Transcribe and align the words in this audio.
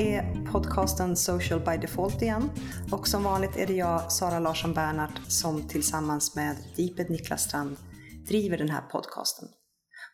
här 0.00 0.22
är 0.22 0.52
podcasten 0.52 1.16
Social 1.16 1.60
by 1.60 1.76
Default 1.76 2.22
igen. 2.22 2.50
Och 2.92 3.08
som 3.08 3.22
vanligt 3.22 3.56
är 3.56 3.66
det 3.66 3.72
jag, 3.72 4.12
Sara 4.12 4.38
Larsson 4.38 4.74
Bernhardt, 4.74 5.32
som 5.32 5.68
tillsammans 5.68 6.36
med 6.36 6.56
Deeped 6.76 7.10
Niklas 7.10 7.42
Strand 7.42 7.76
driver 8.28 8.58
den 8.58 8.70
här 8.70 8.80
podcasten. 8.80 9.48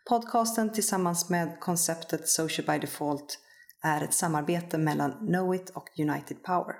Podcasten 0.08 0.72
tillsammans 0.72 1.30
med 1.30 1.60
konceptet 1.60 2.28
Social 2.28 2.66
by 2.66 2.78
Default 2.78 3.38
är 3.84 4.04
ett 4.04 4.14
samarbete 4.14 4.78
mellan 4.78 5.12
Knowit 5.12 5.70
och 5.70 5.84
United 5.98 6.42
Power. 6.42 6.74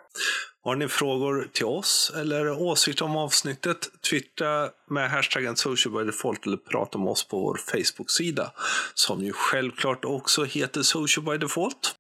Har 0.63 0.77
ni 0.77 0.89
frågor 0.89 1.51
till 1.53 1.67
oss 1.67 2.13
eller 2.17 2.63
åsikter 2.63 3.05
om 3.05 3.17
avsnittet? 3.17 3.79
Twittra 4.11 4.69
med 4.91 5.11
hashtaggen 5.11 5.57
socialbydefault 5.57 6.47
eller 6.47 6.57
prata 6.57 6.99
med 6.99 7.09
oss 7.09 7.29
på 7.29 7.41
vår 7.41 7.61
Facebook-sida 7.73 8.53
som 8.95 9.25
ju 9.25 9.33
självklart 9.33 10.05
också 10.05 10.45
heter 10.45 10.83
Social 10.83 11.25
by 11.25 11.39
Default. 11.39 11.97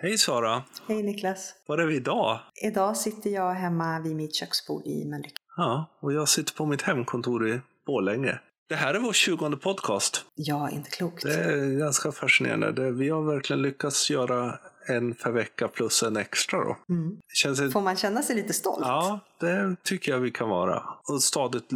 Hej 0.00 0.18
Sara! 0.18 0.62
Hej 0.88 1.02
Niklas! 1.02 1.54
Var 1.66 1.78
är 1.78 1.86
vi 1.86 1.96
idag? 1.96 2.40
Idag 2.62 2.96
sitter 2.96 3.30
jag 3.30 3.52
hemma 3.52 4.00
vid 4.00 4.16
mitt 4.16 4.34
köksbord 4.34 4.86
i 4.86 5.04
Mölnlycke. 5.04 5.34
Ja, 5.56 5.98
och 6.00 6.12
jag 6.12 6.28
sitter 6.28 6.54
på 6.54 6.66
mitt 6.66 6.82
hemkontor 6.82 7.48
i 7.48 7.60
Borlänge. 7.86 8.38
Det 8.68 8.74
här 8.74 8.94
är 8.94 8.98
vår 8.98 9.12
tjugonde 9.12 9.56
podcast. 9.56 10.24
Ja, 10.34 10.70
inte 10.70 10.90
klokt. 10.90 11.22
Det 11.22 11.34
är 11.44 11.78
ganska 11.78 12.12
fascinerande. 12.12 12.90
Vi 12.90 13.08
har 13.08 13.22
verkligen 13.22 13.62
lyckats 13.62 14.10
göra 14.10 14.58
en 14.88 15.14
per 15.14 15.30
vecka 15.30 15.68
plus 15.68 16.02
en 16.02 16.16
extra. 16.16 16.64
Då. 16.64 16.76
Mm. 16.88 17.16
Känns 17.34 17.72
Får 17.72 17.80
man 17.80 17.96
känna 17.96 18.22
sig 18.22 18.36
lite 18.36 18.52
stolt? 18.52 18.82
Ja, 18.82 19.20
det 19.40 19.76
tycker 19.82 20.12
jag 20.12 20.18
vi 20.18 20.30
kan 20.30 20.48
vara. 20.48 20.82
Och 21.08 21.22
stadigt 21.22 21.70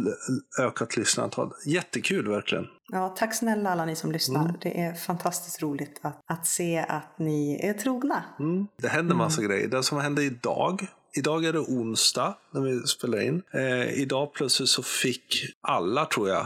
ökat 0.59 0.97
lyssnarantal. 0.97 1.51
Jättekul 1.65 2.27
verkligen. 2.27 2.67
Ja, 2.91 3.15
tack 3.17 3.35
snälla 3.35 3.69
alla 3.69 3.85
ni 3.85 3.95
som 3.95 4.11
lyssnar. 4.11 4.41
Mm. 4.41 4.55
Det 4.61 4.81
är 4.81 4.93
fantastiskt 4.93 5.61
roligt 5.61 5.99
att, 6.01 6.19
att 6.25 6.47
se 6.47 6.85
att 6.89 7.19
ni 7.19 7.59
är 7.63 7.73
trogna. 7.73 8.23
Mm. 8.39 8.67
Det 8.81 8.87
händer 8.87 9.15
massa 9.15 9.41
grejer. 9.41 9.67
Det 9.67 9.83
som 9.83 9.99
hände 9.99 10.23
idag 10.23 10.87
Idag 11.15 11.45
är 11.45 11.53
det 11.53 11.59
onsdag 11.59 12.35
när 12.53 12.61
vi 12.61 12.87
spelar 12.87 13.21
in. 13.21 13.41
Eh, 13.51 14.01
idag 14.01 14.33
plötsligt 14.33 14.69
så 14.69 14.83
fick 14.83 15.55
alla, 15.61 16.05
tror 16.05 16.29
jag, 16.29 16.45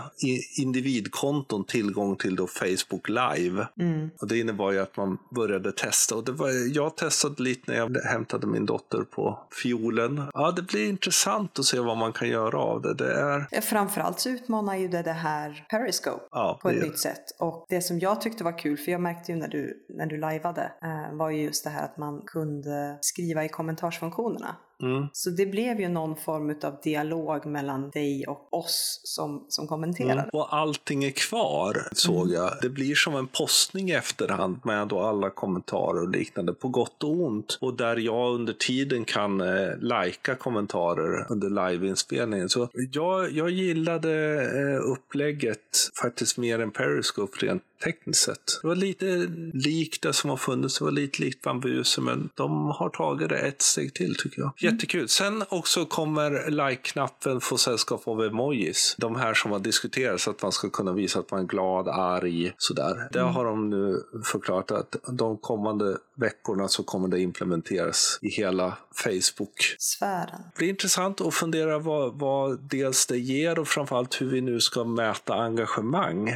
individkonton 0.58 1.64
tillgång 1.64 2.16
till 2.16 2.36
då 2.36 2.48
Facebook 2.48 3.10
Live. 3.10 3.68
Mm. 3.80 4.10
Och 4.22 4.28
Det 4.28 4.40
innebar 4.40 4.72
ju 4.72 4.80
att 4.80 4.98
man 4.98 5.18
började 5.36 5.72
testa. 5.72 6.16
Och 6.16 6.24
det 6.24 6.32
var, 6.32 6.76
jag 6.76 6.98
testade 6.98 7.44
lite 7.44 7.72
när 7.72 7.78
jag 7.78 7.98
hämtade 7.98 8.48
min 8.48 8.66
dotter 8.66 9.02
på 9.02 9.40
fiolen. 9.64 10.24
Ja, 10.34 10.52
det 10.52 10.62
blir 10.62 10.90
intressant 10.90 11.60
att 11.60 11.66
se 11.66 11.80
vad 11.80 11.98
man 11.98 12.14
kan 12.14 12.30
göra 12.30 12.58
av 12.58 12.82
det. 12.82 12.94
det 12.94 13.14
är... 13.14 13.62
Framförallt 13.62 14.20
så 14.20 14.30
utmanar 14.30 14.76
ju 14.76 14.88
det 14.88 15.02
det 15.02 15.12
här 15.12 15.66
Periscope 15.70 16.26
Ja, 16.32 16.60
på 16.62 16.70
ett 16.70 16.84
nytt 16.84 17.00
sätt. 17.00 17.24
Och 17.40 17.66
det 17.70 17.82
som 17.82 18.00
jag 18.00 18.22
tyckte 18.22 18.44
var 18.44 18.60
kul, 18.60 18.78
för 18.78 18.92
jag 18.92 19.02
märkte 19.02 19.32
ju 19.32 19.38
när 19.38 19.48
du, 19.48 19.86
när 19.90 20.06
du 20.06 20.18
lajvade, 20.18 20.72
eh, 20.84 21.18
var 21.18 21.30
ju 21.30 21.44
just 21.44 21.64
det 21.64 21.70
här 21.70 21.86
att 21.86 21.98
man 21.98 22.22
kunde 22.26 22.98
skriva 23.02 23.46
i 23.46 23.50
kommentarsfunktionerna. 23.50 24.56
Mm. 24.84 25.08
Så 25.14 25.30
det 25.30 25.46
blev 25.46 25.80
ju 25.80 25.90
någon 25.90 26.16
form 26.16 26.56
av 26.64 26.80
dialog 26.84 27.46
mellan 27.46 27.90
dig 27.90 28.26
och 28.28 28.54
oss 28.54 29.02
som, 29.04 29.46
som 29.50 29.68
kommenterade. 29.68 30.14
Mm. 30.14 30.30
Och 30.34 30.56
allting 30.56 31.04
är 31.04 31.12
kvar, 31.12 31.88
såg 31.92 32.32
jag. 32.32 32.52
Det 32.62 32.70
blir 32.70 32.96
som 32.96 33.16
en 33.16 33.28
postning 33.28 33.90
i 33.90 33.94
efterhand 33.94 34.60
med 34.64 34.88
då 34.88 35.00
alla 35.00 35.30
kommentarer 35.30 36.02
och 36.02 36.10
liknande, 36.10 36.54
på 36.54 36.68
gott 36.68 37.04
och 37.04 37.10
ont. 37.10 37.58
Och 37.62 37.74
där 37.74 37.98
jag 37.98 38.34
under 38.34 38.54
tiden 38.54 39.06
kan 39.06 39.42
eh, 39.42 39.78
lajka 39.80 40.36
kommentarer 40.36 41.26
under 41.30 41.50
liveinspelningen. 41.50 42.50
Så 42.50 42.70
jag, 42.92 43.32
jag 43.32 43.50
gillade 43.50 44.42
eh, 44.44 44.92
upplägget 44.92 45.60
faktiskt 46.02 46.38
mer 46.38 46.60
än 46.60 46.72
Periscope 46.72 47.46
rent 47.46 47.64
tekniskt 47.84 48.24
sett. 48.24 48.60
Det 48.62 48.68
var 48.68 48.76
lite 48.76 49.06
likt 49.54 50.02
det 50.02 50.14
som 50.14 50.30
har 50.30 50.38
funnits, 50.38 50.80
det 50.80 50.86
var 50.86 50.92
lite 50.92 51.22
likt 51.22 51.42
Bambuser, 51.42 52.02
men 52.02 52.30
de 52.36 52.68
har 52.68 52.90
tagit 52.90 53.30
det 53.30 53.38
ett 53.38 53.62
steg 53.62 53.94
till 53.94 54.16
tycker 54.16 54.42
jag. 54.42 54.54
Jättekul. 54.58 55.08
Sen 55.08 55.44
också 55.50 55.86
kommer 55.86 56.52
like-knappen 56.52 57.42
få 57.42 57.58
sällskap 57.58 58.08
av 58.08 58.24
emojis. 58.24 58.96
De 58.98 59.16
här 59.16 59.34
som 59.34 59.52
har 59.52 59.60
diskuterats 59.60 60.28
att 60.28 60.42
man 60.42 60.52
ska 60.52 60.70
kunna 60.70 60.94
visa 60.94 61.20
att 61.20 61.32
man 61.32 61.40
är 61.40 61.46
glad, 61.46 61.88
arg, 61.88 62.54
sådär. 62.58 63.10
Det 63.12 63.20
har 63.20 63.46
de 63.46 63.70
nu 63.70 64.04
förklarat 64.24 64.72
att 64.72 64.96
de 65.12 65.38
kommande 65.38 65.98
veckorna 66.16 66.68
så 66.68 66.84
kommer 66.84 67.08
det 67.08 67.20
implementeras 67.22 68.20
i 68.22 68.30
hela 68.30 68.78
Facebook. 68.94 69.76
Sfären. 69.80 70.42
Det 70.54 70.58
blir 70.58 70.70
intressant 70.70 71.22
att 71.22 71.34
fundera 71.34 71.80
vad, 71.80 72.20
vad 72.20 72.60
dels 72.70 73.06
det 73.06 73.18
ger 73.18 73.60
och 73.60 73.68
framförallt 73.68 74.22
hur 74.22 74.30
vi 74.30 74.42
nu 74.42 74.60
ska 74.60 74.84
mäta 74.84 75.34
engagemang 75.34 76.36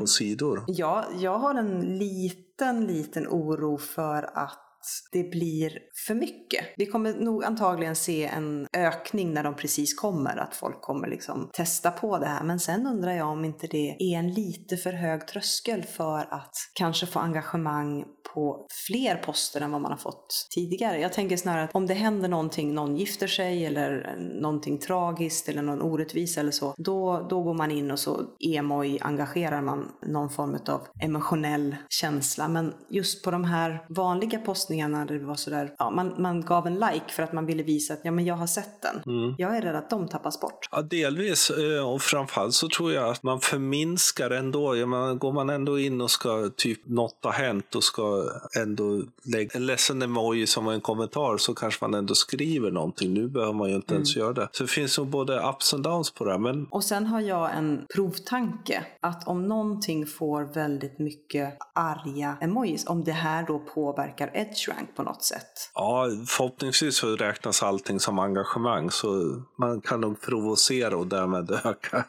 på 0.00 0.06
sidor. 0.06 0.64
Ja, 0.80 1.04
jag 1.18 1.38
har 1.38 1.54
en 1.54 1.98
liten, 1.98 2.86
liten 2.86 3.28
oro 3.28 3.78
för 3.78 4.30
att 4.34 4.69
det 5.12 5.22
blir 5.22 5.78
för 6.06 6.14
mycket. 6.14 6.64
Vi 6.76 6.86
kommer 6.86 7.14
nog 7.14 7.44
antagligen 7.44 7.96
se 7.96 8.24
en 8.24 8.66
ökning 8.76 9.34
när 9.34 9.42
de 9.42 9.54
precis 9.54 9.94
kommer, 9.94 10.36
att 10.36 10.54
folk 10.54 10.80
kommer 10.80 11.08
liksom 11.08 11.50
testa 11.52 11.90
på 11.90 12.18
det 12.18 12.26
här. 12.26 12.44
Men 12.44 12.60
sen 12.60 12.86
undrar 12.86 13.12
jag 13.12 13.28
om 13.28 13.44
inte 13.44 13.66
det 13.66 13.96
är 13.98 14.18
en 14.18 14.32
lite 14.32 14.76
för 14.76 14.92
hög 14.92 15.26
tröskel 15.26 15.82
för 15.82 16.34
att 16.34 16.54
kanske 16.74 17.06
få 17.06 17.18
engagemang 17.18 18.04
på 18.34 18.66
fler 18.86 19.16
poster 19.16 19.60
än 19.60 19.72
vad 19.72 19.80
man 19.80 19.90
har 19.90 19.98
fått 19.98 20.46
tidigare. 20.54 21.00
Jag 21.00 21.12
tänker 21.12 21.36
snarare 21.36 21.64
att 21.64 21.74
om 21.74 21.86
det 21.86 21.94
händer 21.94 22.28
någonting, 22.28 22.74
någon 22.74 22.96
gifter 22.96 23.26
sig 23.26 23.66
eller 23.66 24.16
någonting 24.40 24.78
tragiskt 24.78 25.48
eller 25.48 25.62
någon 25.62 25.82
orättvisa 25.82 26.40
eller 26.40 26.50
så, 26.50 26.74
då, 26.76 27.26
då 27.30 27.42
går 27.42 27.54
man 27.54 27.70
in 27.70 27.90
och 27.90 27.98
så 27.98 28.20
emoj 28.56 28.98
engagerar 29.00 29.62
man 29.62 29.88
någon 30.06 30.30
form 30.30 30.58
av 30.68 30.86
emotionell 31.00 31.76
känsla. 31.88 32.48
Men 32.48 32.74
just 32.88 33.24
på 33.24 33.30
de 33.30 33.44
här 33.44 33.84
vanliga 33.88 34.38
posterna 34.38 34.69
postningarna 34.70 35.04
där 35.04 35.18
det 35.18 35.24
var 35.26 35.34
sådär, 35.34 35.72
ja, 35.78 35.90
man, 35.90 36.14
man 36.18 36.40
gav 36.40 36.66
en 36.66 36.74
like 36.74 37.12
för 37.12 37.22
att 37.22 37.32
man 37.32 37.46
ville 37.46 37.62
visa 37.62 37.94
att 37.94 38.00
ja, 38.02 38.10
men 38.10 38.24
jag 38.24 38.34
har 38.34 38.46
sett 38.46 38.82
den. 38.82 39.34
Jag 39.38 39.56
är 39.56 39.62
rädd 39.62 39.76
att 39.76 39.90
de 39.90 40.08
tappas 40.08 40.40
bort. 40.40 40.68
Ja, 40.72 40.82
delvis. 40.82 41.50
eh, 41.50 41.88
Och 41.90 42.02
framförallt 42.02 42.54
så 42.54 42.68
tror 42.68 42.92
jag 42.92 43.08
att 43.10 43.22
man 43.22 43.40
förminskar 43.40 44.30
ändå. 44.30 44.76
Jag 44.76 44.88
menar, 44.88 45.14
går 45.14 45.32
man 45.32 45.50
ändå 45.50 45.78
in 45.78 46.00
och 46.00 46.10
ska, 46.10 46.50
typ, 46.56 46.80
något 46.88 47.18
har 47.22 47.32
hänt 47.32 47.74
och 47.74 47.84
ska 47.84 48.24
ändå 48.62 49.02
lägga 49.24 49.50
en 49.54 49.66
ledsen 49.66 50.02
emoji 50.02 50.46
som 50.46 50.68
en 50.68 50.80
kommentar 50.80 51.36
så 51.36 51.54
kanske 51.54 51.84
man 51.84 51.94
ändå 51.94 52.14
skriver 52.14 52.70
någonting. 52.70 53.14
Nu 53.14 53.28
behöver 53.28 53.52
man 53.52 53.68
ju 53.68 53.74
inte 53.76 53.94
ens 53.94 54.16
göra 54.16 54.32
det. 54.32 54.48
Så 54.52 54.62
det 54.62 54.70
finns 54.70 54.98
nog 54.98 55.06
både 55.06 55.40
ups 55.48 55.74
and 55.74 55.84
downs 55.84 56.10
på 56.10 56.24
det. 56.24 56.38
Men 56.38 56.66
Och 56.70 56.84
sen 56.84 57.06
har 57.06 57.20
jag 57.20 57.56
en 57.56 57.86
provtanke 57.94 58.84
att 59.00 59.28
om 59.28 59.48
någonting 59.48 60.06
får 60.06 60.54
väldigt 60.54 60.98
mycket 60.98 61.56
arga 61.74 62.36
emojis, 62.40 62.86
om 62.86 63.04
det 63.04 63.12
här 63.12 63.46
då 63.46 63.58
påverkar 63.58 64.30
edge 64.34 64.59
rank 64.68 64.96
på 64.96 65.02
något 65.02 65.24
sätt. 65.24 65.70
ja, 65.74 66.06
förhoppningsvis 66.26 66.96
så 66.96 67.16
räknas 67.16 67.62
allting 67.62 68.00
som 68.00 68.18
engagemang. 68.18 68.90
Så 68.90 69.40
man 69.58 69.80
kan 69.80 70.00
nog 70.00 70.20
provocera 70.20 70.96
och 70.96 71.06
därmed 71.06 71.50
öka 71.64 72.04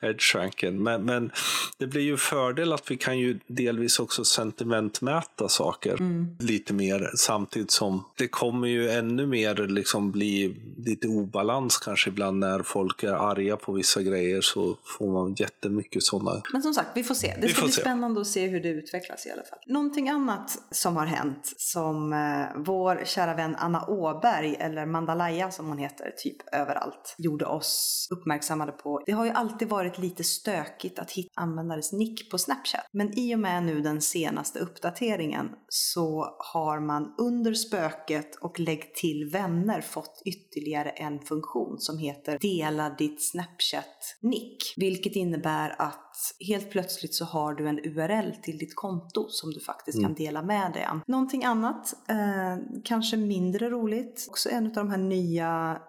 edge-ranken. 0.00 0.82
Men, 0.82 1.02
men 1.04 1.30
det 1.78 1.86
blir 1.86 2.02
ju 2.02 2.16
fördel 2.16 2.72
att 2.72 2.90
vi 2.90 2.96
kan 2.96 3.18
ju 3.18 3.38
delvis 3.46 3.98
också 3.98 4.24
sentimentmäta 4.24 5.48
saker 5.48 5.98
lite 6.42 6.72
mer 6.72 7.10
samtidigt 7.16 7.70
som 7.70 8.04
det 8.16 8.28
kommer 8.28 8.68
ju 8.68 8.90
ännu 8.90 9.26
mer 9.26 9.54
liksom 9.54 10.10
bli 10.10 10.56
lite 10.76 11.08
obalans 11.08 11.78
kanske 11.78 12.10
ibland 12.10 12.38
när 12.38 12.62
folk 12.62 13.02
är 13.02 13.12
arga 13.12 13.56
på 13.56 13.72
vissa 13.72 14.02
grejer 14.02 14.40
så 14.40 14.76
får 14.98 15.12
man 15.12 15.34
jättemycket 15.34 16.02
sådana. 16.02 16.42
Men 16.52 16.62
som 16.62 16.74
sagt, 16.74 16.88
vi 16.94 17.04
får 17.04 17.14
se. 17.14 17.34
Det 17.40 17.46
Vi 17.46 17.52
ska 17.52 17.62
bli 17.62 17.72
se. 17.72 17.80
spännande 17.80 18.20
att 18.20 18.26
se 18.26 18.46
hur 18.46 18.60
det 18.60 18.68
utvecklas 18.68 19.26
i 19.26 19.30
alla 19.30 19.42
fall. 19.42 19.58
Någonting 19.66 20.08
annat 20.08 20.58
som 20.70 20.96
har 20.96 21.06
hänt 21.06 21.52
som 21.56 21.93
eh, 22.12 22.46
vår 22.56 23.04
kära 23.04 23.34
vän 23.34 23.56
Anna 23.58 23.86
Åberg, 23.88 24.56
eller 24.58 24.86
Mandalaya 24.86 25.50
som 25.50 25.68
hon 25.68 25.78
heter, 25.78 26.14
typ 26.16 26.54
överallt, 26.54 27.14
gjorde 27.18 27.46
oss 27.46 28.08
uppmärksammade 28.10 28.72
på. 28.72 29.02
Det 29.06 29.12
har 29.12 29.24
ju 29.24 29.30
alltid 29.30 29.68
varit 29.68 29.98
lite 29.98 30.24
stökigt 30.24 30.98
att 30.98 31.10
hitta 31.10 31.30
användares 31.34 31.92
nick 31.92 32.30
på 32.30 32.38
Snapchat. 32.38 32.86
Men 32.92 33.18
i 33.18 33.34
och 33.34 33.38
med 33.38 33.62
nu 33.62 33.80
den 33.80 34.00
senaste 34.00 34.58
uppdateringen 34.58 35.50
så 35.68 36.36
har 36.38 36.80
man 36.80 37.14
under 37.18 37.54
spöket 37.54 38.36
och 38.36 38.60
lägg 38.60 38.94
till 38.94 39.30
vänner 39.32 39.80
fått 39.80 40.22
ytterligare 40.24 40.90
en 40.90 41.18
funktion 41.18 41.78
som 41.78 41.98
heter 41.98 42.38
dela 42.40 42.90
ditt 42.90 43.22
Snapchat-nick. 43.22 44.74
Vilket 44.76 45.16
innebär 45.16 45.74
att 45.78 46.13
helt 46.48 46.70
plötsligt 46.70 47.14
så 47.14 47.24
har 47.24 47.54
du 47.54 47.68
en 47.68 47.78
URL 47.78 48.34
till 48.42 48.58
ditt 48.58 48.74
konto 48.74 49.28
som 49.28 49.50
du 49.50 49.60
faktiskt 49.60 50.00
kan 50.00 50.14
dela 50.14 50.42
med 50.42 50.72
dig 50.72 50.86
av. 50.86 51.00
Någonting 51.06 51.44
annat, 51.44 51.94
eh, 52.08 52.56
kanske 52.84 53.16
mindre 53.16 53.70
roligt, 53.70 54.26
också 54.28 54.48
en 54.50 54.66
av 54.66 54.72
de 54.72 54.90
här 54.90 54.98
nya, 54.98 55.80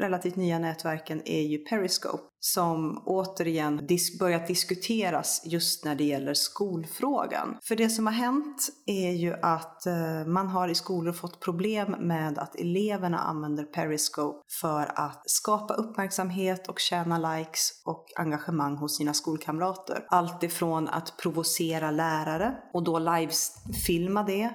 relativt 0.00 0.36
nya 0.36 0.58
nätverken 0.58 1.22
är 1.24 1.42
ju 1.42 1.58
Periscope 1.58 2.29
som 2.40 3.02
återigen 3.06 3.86
dis- 3.86 4.18
börjat 4.18 4.46
diskuteras 4.46 5.42
just 5.44 5.84
när 5.84 5.94
det 5.94 6.04
gäller 6.04 6.34
skolfrågan. 6.34 7.56
För 7.62 7.76
det 7.76 7.90
som 7.90 8.06
har 8.06 8.14
hänt 8.14 8.68
är 8.86 9.10
ju 9.10 9.34
att 9.42 9.86
eh, 9.86 10.26
man 10.26 10.48
har 10.48 10.68
i 10.68 10.74
skolor 10.74 11.12
fått 11.12 11.40
problem 11.40 11.96
med 12.00 12.38
att 12.38 12.56
eleverna 12.56 13.18
använder 13.18 13.64
Periscope 13.64 14.38
för 14.60 14.92
att 14.94 15.22
skapa 15.30 15.74
uppmärksamhet 15.74 16.68
och 16.68 16.78
tjäna 16.78 17.34
likes 17.36 17.82
och 17.84 18.06
engagemang 18.16 18.76
hos 18.76 18.96
sina 18.96 19.14
skolkamrater. 19.14 20.04
Allt 20.08 20.42
ifrån 20.42 20.88
att 20.88 21.16
provocera 21.16 21.90
lärare 21.90 22.56
och 22.72 22.84
då 22.84 22.98
livefilma 22.98 24.22
det 24.22 24.50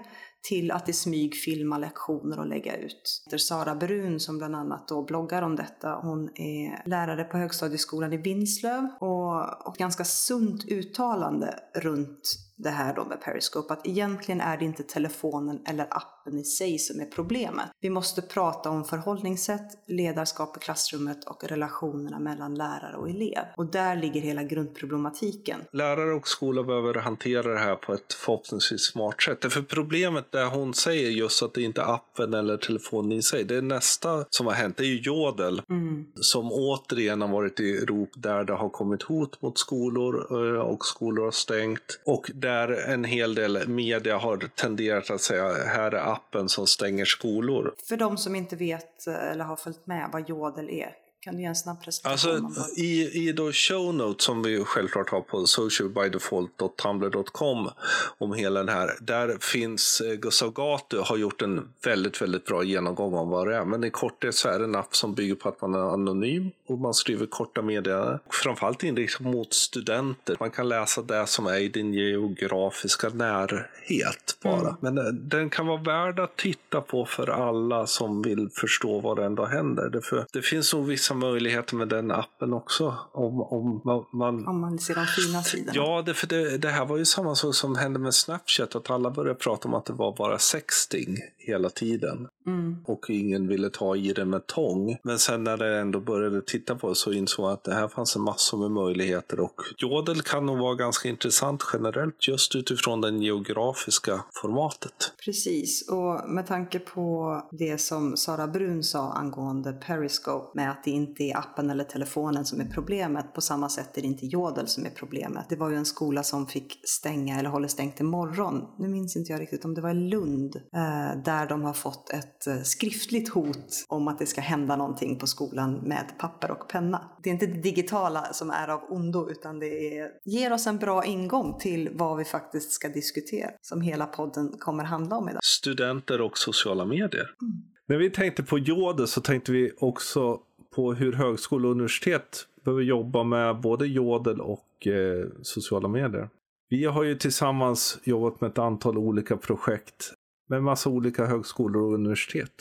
till 0.47 0.71
att 0.71 0.89
i 0.89 0.93
smyg 0.93 1.35
filma 1.35 1.77
lektioner 1.77 2.39
och 2.39 2.47
lägga 2.47 2.77
ut. 2.77 3.25
Sara 3.37 3.75
Brun 3.75 4.19
som 4.19 4.37
bland 4.37 4.55
annat 4.55 4.87
då 4.87 5.03
bloggar 5.03 5.41
om 5.41 5.55
detta, 5.55 5.99
hon 6.01 6.29
är 6.35 6.89
lärare 6.89 7.23
på 7.23 7.37
högstadieskolan 7.37 8.13
i 8.13 8.17
Vinslöv 8.17 8.87
och, 8.99 9.67
och 9.67 9.75
ganska 9.75 10.03
sunt 10.03 10.65
uttalande 10.65 11.59
runt 11.75 12.37
det 12.57 12.69
här 12.69 12.95
då 12.95 13.05
med 13.05 13.21
Periscope, 13.21 13.73
att 13.73 13.87
egentligen 13.87 14.41
är 14.41 14.57
det 14.57 14.65
inte 14.65 14.83
telefonen 14.83 15.61
eller 15.65 15.87
appen 15.89 16.39
i 16.39 16.43
sig 16.43 16.79
som 16.79 16.99
är 16.99 17.05
problemet. 17.05 17.69
Vi 17.81 17.89
måste 17.89 18.21
prata 18.21 18.69
om 18.69 18.85
förhållningssätt, 18.85 19.83
ledarskap 19.87 20.57
i 20.57 20.59
klassrummet 20.59 21.23
och 21.23 21.43
relationerna 21.43 22.19
mellan 22.19 22.55
lärare 22.55 22.97
och 22.97 23.09
elev. 23.09 23.43
Och 23.57 23.65
där 23.65 23.95
ligger 23.95 24.21
hela 24.21 24.43
grundproblematiken. 24.43 25.59
Lärare 25.71 26.13
och 26.13 26.27
skola 26.27 26.63
behöver 26.63 26.93
hantera 26.93 27.53
det 27.53 27.59
här 27.59 27.75
på 27.75 27.93
ett 27.93 28.13
förhoppningsvis 28.13 28.81
smart 28.81 29.21
sätt. 29.21 29.53
För 29.53 29.61
problemet 29.61 30.31
där 30.31 30.45
hon 30.45 30.73
säger 30.73 31.09
just 31.09 31.43
att 31.43 31.53
det 31.53 31.61
inte 31.61 31.81
är 31.81 31.93
appen 31.93 32.33
eller 32.33 32.57
telefonen 32.57 33.11
i 33.11 33.21
sig, 33.21 33.43
det 33.43 33.55
är 33.55 33.61
nästa 33.61 34.25
som 34.29 34.45
har 34.45 34.53
hänt, 34.53 34.77
det 34.77 34.83
är 34.83 34.87
ju 34.87 34.99
Jodel 34.99 35.61
mm. 35.69 36.05
som 36.15 36.51
återigen 36.51 37.21
har 37.21 37.27
varit 37.27 37.59
i 37.59 37.85
rop 37.85 38.09
där 38.15 38.43
det 38.43 38.53
har 38.53 38.69
kommit 38.69 39.03
hot 39.03 39.41
mot 39.41 39.57
skolor 39.57 40.27
eh, 40.31 40.61
och 40.61 40.85
skolor 40.85 41.23
har 41.23 41.31
stängt. 41.31 41.99
Och 42.05 42.31
där 42.45 42.89
en 42.89 43.03
hel 43.03 43.35
del 43.35 43.67
media 43.67 44.17
har 44.17 44.37
tenderat 44.37 45.09
att 45.09 45.21
säga 45.21 45.53
här 45.53 45.91
är 45.91 46.11
appen 46.11 46.49
som 46.49 46.67
stänger 46.67 47.05
skolor. 47.05 47.73
För 47.89 47.97
de 47.97 48.17
som 48.17 48.35
inte 48.35 48.55
vet 48.55 49.07
eh, 49.07 49.31
eller 49.31 49.43
har 49.45 49.55
följt 49.55 49.87
med 49.87 50.09
vad 50.13 50.29
Jodel 50.29 50.69
är, 50.69 50.91
kan 51.25 51.35
du 51.35 51.41
göra 51.41 51.49
en 51.49 51.55
snabb 51.55 51.83
presentation? 51.83 52.45
Alltså, 52.45 52.71
i, 52.75 53.27
I 53.27 53.31
då 53.31 53.51
show 53.51 53.95
notes 53.95 54.25
som 54.25 54.43
vi 54.43 54.63
självklart 54.63 55.09
har 55.09 55.21
på 55.21 55.47
socialbydefault.tumblr.com 55.47 57.69
om 58.17 58.33
hela 58.33 58.59
den 58.59 58.69
här. 58.69 58.91
Där 59.01 59.37
finns 59.41 60.01
eh, 60.01 60.13
Gustav 60.13 60.53
Gatu 60.53 60.99
har 60.99 61.17
gjort 61.17 61.41
en 61.41 61.69
väldigt, 61.83 62.21
väldigt 62.21 62.45
bra 62.45 62.63
genomgång 62.63 63.13
om 63.13 63.29
vad 63.29 63.47
det 63.47 63.55
är. 63.55 63.65
Men 63.65 63.83
i 63.83 63.89
korthet 63.89 64.35
så 64.35 64.49
är 64.49 64.59
det 64.59 64.65
en 64.65 64.75
app 64.75 64.95
som 64.95 65.13
bygger 65.13 65.35
på 65.35 65.49
att 65.49 65.61
man 65.61 65.73
är 65.73 65.93
anonym 65.93 66.51
och 66.67 66.79
man 66.79 66.93
skriver 66.93 67.25
korta 67.25 67.61
meddelanden. 67.61 68.19
Framförallt 68.29 68.83
inriktat 68.83 69.21
mot 69.21 69.53
studenter. 69.53 70.37
Man 70.39 70.51
kan 70.51 70.69
läsa 70.69 71.01
det 71.01 71.27
som 71.27 71.45
är 71.45 71.57
i 71.57 71.67
din 71.67 71.93
geografiska 71.93 73.09
närhet 73.09 74.37
bara. 74.43 74.59
Mm. 74.59 74.75
Men 74.79 74.97
eh, 74.97 75.03
den 75.03 75.49
kan 75.49 75.67
vara 75.67 75.81
värd 75.81 76.19
att 76.19 76.37
titta 76.37 76.81
på 76.81 77.05
för 77.05 77.29
alla 77.29 77.87
som 77.87 78.21
vill 78.21 78.49
förstå 78.53 78.99
vad 78.99 79.17
det 79.17 79.25
ändå 79.25 79.45
händer. 79.45 79.89
Det, 79.89 80.01
det 80.33 80.41
finns 80.41 80.73
nog 80.73 80.87
vissa 80.87 81.14
möjligheter 81.15 81.75
med 81.75 81.87
den 81.87 82.11
appen 82.11 82.53
också. 82.53 82.97
Om, 83.11 83.41
om, 83.41 83.81
man, 84.13 84.47
om 84.47 84.61
man 84.61 84.79
ser 84.79 84.95
de 84.95 85.05
fina 85.05 85.43
sidorna. 85.43 85.71
Ja, 85.75 86.01
det, 86.01 86.13
för 86.13 86.27
det, 86.27 86.57
det 86.57 86.69
här 86.69 86.85
var 86.85 86.97
ju 86.97 87.05
samma 87.05 87.35
sak 87.35 87.55
som 87.55 87.75
hände 87.75 87.99
med 87.99 88.13
Snapchat. 88.13 88.75
Att 88.75 88.89
alla 88.89 89.11
började 89.11 89.39
prata 89.39 89.67
om 89.67 89.73
att 89.73 89.85
det 89.85 89.93
var 89.93 90.15
bara 90.15 90.39
sexting 90.39 91.17
hela 91.47 91.69
tiden. 91.69 92.27
Mm. 92.47 92.77
Och 92.85 93.09
ingen 93.09 93.47
ville 93.47 93.69
ta 93.69 93.95
i 93.95 94.13
det 94.13 94.25
med 94.25 94.47
tång. 94.47 94.97
Men 95.03 95.19
sen 95.19 95.43
när 95.43 95.57
det 95.57 95.79
ändå 95.79 95.99
började 95.99 96.41
titta 96.41 96.75
på 96.75 96.89
det 96.89 96.95
så 96.95 97.13
insåg 97.13 97.45
jag 97.45 97.53
att 97.53 97.63
det 97.63 97.73
här 97.73 97.87
fanns 97.87 98.15
en 98.15 98.21
massor 98.21 98.57
med 98.57 98.71
möjligheter. 98.71 99.39
Och 99.39 99.61
Jodel 99.77 100.21
kan 100.21 100.45
nog 100.45 100.57
vara 100.57 100.75
ganska 100.75 101.09
intressant 101.09 101.63
generellt 101.73 102.27
just 102.27 102.55
utifrån 102.55 103.01
det 103.01 103.11
geografiska 103.11 104.23
formatet. 104.41 105.13
Precis, 105.25 105.89
och 105.89 106.29
med 106.29 106.47
tanke 106.47 106.79
på 106.79 107.41
det 107.51 107.81
som 107.81 108.17
Sara 108.17 108.47
Brun 108.47 108.83
sa 108.83 109.11
angående 109.11 109.73
Periscope 109.73 110.51
med 110.53 110.71
att 110.71 110.83
det 110.83 110.91
inte 110.91 111.23
är 111.23 111.37
appen 111.37 111.69
eller 111.69 111.83
telefonen 111.83 112.45
som 112.45 112.61
är 112.61 112.65
problemet. 112.65 113.33
På 113.33 113.41
samma 113.41 113.69
sätt 113.69 113.97
är 113.97 114.01
det 114.01 114.07
inte 114.07 114.25
Jodel 114.25 114.67
som 114.67 114.85
är 114.85 114.89
problemet. 114.89 115.45
Det 115.49 115.55
var 115.55 115.69
ju 115.69 115.75
en 115.75 115.85
skola 115.85 116.23
som 116.23 116.47
fick 116.47 116.79
stänga 116.83 117.39
eller 117.39 117.49
håller 117.49 117.67
stängt 117.67 117.99
imorgon. 117.99 118.65
Nu 118.77 118.87
minns 118.87 119.15
inte 119.15 119.31
jag 119.31 119.41
riktigt 119.41 119.65
om 119.65 119.73
det 119.73 119.81
var 119.81 119.89
i 119.89 120.09
Lund. 120.09 120.55
Eh, 120.55 121.23
där 121.25 121.34
de 121.43 121.63
har 121.63 121.73
fått 121.73 122.09
ett 122.09 122.47
eh, 122.47 122.61
skriftligt 122.61 123.29
hot 123.29 123.85
om 123.87 124.07
att 124.07 124.19
det 124.19 124.25
ska 124.25 124.41
hända 124.41 124.75
någonting 124.75 125.19
på 125.19 125.27
skolan 125.27 125.73
med 125.73 126.05
papper 126.19 126.51
och 126.51 126.69
penna. 126.69 127.11
Det 127.23 127.29
är 127.29 127.33
inte 127.33 127.45
det 127.45 127.61
digitala 127.61 128.33
som 128.33 128.49
är 128.49 128.67
av 128.67 128.81
ondo 128.89 129.29
utan 129.29 129.59
det 129.59 129.97
är, 129.97 130.09
ger 130.25 130.53
oss 130.53 130.67
en 130.67 130.77
bra 130.77 131.05
ingång 131.05 131.57
till 131.59 131.89
vad 131.93 132.17
vi 132.17 132.25
faktiskt 132.25 132.71
ska 132.71 132.89
diskutera. 132.89 133.51
Som 133.61 133.81
hela 133.81 134.05
podden 134.05 134.57
kommer 134.59 134.83
handla 134.83 135.17
om 135.17 135.29
idag. 135.29 135.43
Studenter 135.43 136.21
och 136.21 136.37
sociala 136.37 136.85
medier. 136.85 137.29
Mm. 137.41 137.63
När 137.87 137.97
vi 137.97 138.09
tänkte 138.09 138.43
på 138.43 138.59
Jodel 138.59 139.07
så 139.07 139.21
tänkte 139.21 139.51
vi 139.51 139.71
också 139.77 140.39
på 140.75 140.93
hur 140.93 141.13
högskola 141.13 141.67
och 141.67 141.71
universitet 141.71 142.47
behöver 142.65 142.83
jobba 142.83 143.23
med 143.23 143.61
både 143.61 143.87
Jodel 143.87 144.41
och 144.41 144.87
eh, 144.87 145.27
sociala 145.41 145.87
medier. 145.87 146.29
Vi 146.69 146.85
har 146.85 147.03
ju 147.03 147.15
tillsammans 147.15 147.99
jobbat 148.03 148.41
med 148.41 148.49
ett 148.49 148.57
antal 148.57 148.97
olika 148.97 149.37
projekt 149.37 150.13
med 150.47 150.63
massa 150.63 150.89
olika 150.89 151.25
högskolor 151.25 151.81
och 151.81 151.93
universitet. 151.93 152.53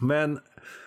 Men 0.00 0.38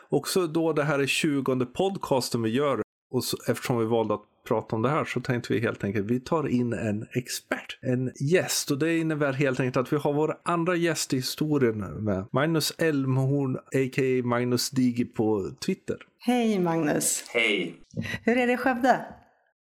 också 0.10 0.48
då 0.48 0.74
det 0.74 0.84
här 0.84 1.00
är 1.00 1.06
20 1.06 1.66
podcasten 1.66 2.42
vi 2.42 2.50
gör 2.50 2.82
och 3.12 3.24
så, 3.24 3.38
eftersom 3.48 3.80
vi 3.80 3.86
valde 3.86 4.14
att 4.14 4.24
prata 4.48 4.76
om 4.76 4.82
det 4.82 4.90
här 4.90 5.06
så 5.06 5.22
tänkte 5.22 5.54
vi 5.54 5.60
helt 5.60 5.84
enkelt 5.84 6.12
vi 6.12 6.20
tar 6.20 6.48
in 6.48 6.74
en 6.74 7.08
expert, 7.12 7.80
en 7.82 8.12
gäst 8.20 8.72
och 8.72 8.78
det 8.80 8.98
innebär 8.98 9.34
helt 9.34 9.60
enkelt 9.60 9.78
att 9.78 9.94
vi 9.94 9.98
har 9.98 10.14
vår 10.14 10.38
andra 10.44 10.76
gäst 10.76 11.14
i 11.14 11.16
historien 11.16 11.80
med 11.80 12.26
Magnus 12.32 12.74
Elmhorn 12.78 13.56
a.k.a. 13.56 14.28
Magnus 14.28 14.70
Digi 14.70 15.06
på 15.06 15.52
Twitter. 15.66 15.98
Hej 16.20 16.60
Magnus! 16.60 17.24
Hej! 17.34 17.76
Hur 18.24 18.38
är 18.38 18.48
det 18.48 18.54
i 18.54 18.58
Skövde? 18.58 19.06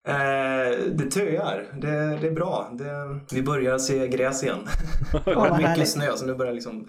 Eh, 0.07 0.77
det 0.91 1.11
töar. 1.11 1.79
Det, 1.81 2.17
det 2.21 2.27
är 2.27 2.31
bra. 2.31 2.75
Det, 2.77 3.35
vi 3.35 3.43
börjar 3.43 3.77
se 3.77 4.07
gräs 4.07 4.43
igen. 4.43 4.59
det 5.25 5.33
har 5.33 5.57
mycket 5.57 5.89
snö 5.89 6.17
så 6.17 6.25
nu 6.25 6.35
börjar 6.35 6.53
liksom 6.53 6.87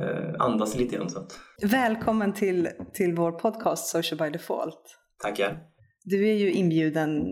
eh, 0.00 0.34
andas 0.38 0.76
lite 0.76 0.94
igen. 0.94 1.10
Så. 1.10 1.26
Välkommen 1.62 2.32
till, 2.32 2.68
till 2.94 3.14
vår 3.14 3.32
podcast 3.32 3.86
Social 3.86 4.18
by 4.18 4.30
Default. 4.38 4.98
Tackar. 5.22 5.58
Du 6.04 6.28
är 6.28 6.34
ju 6.34 6.52
inbjuden 6.52 7.22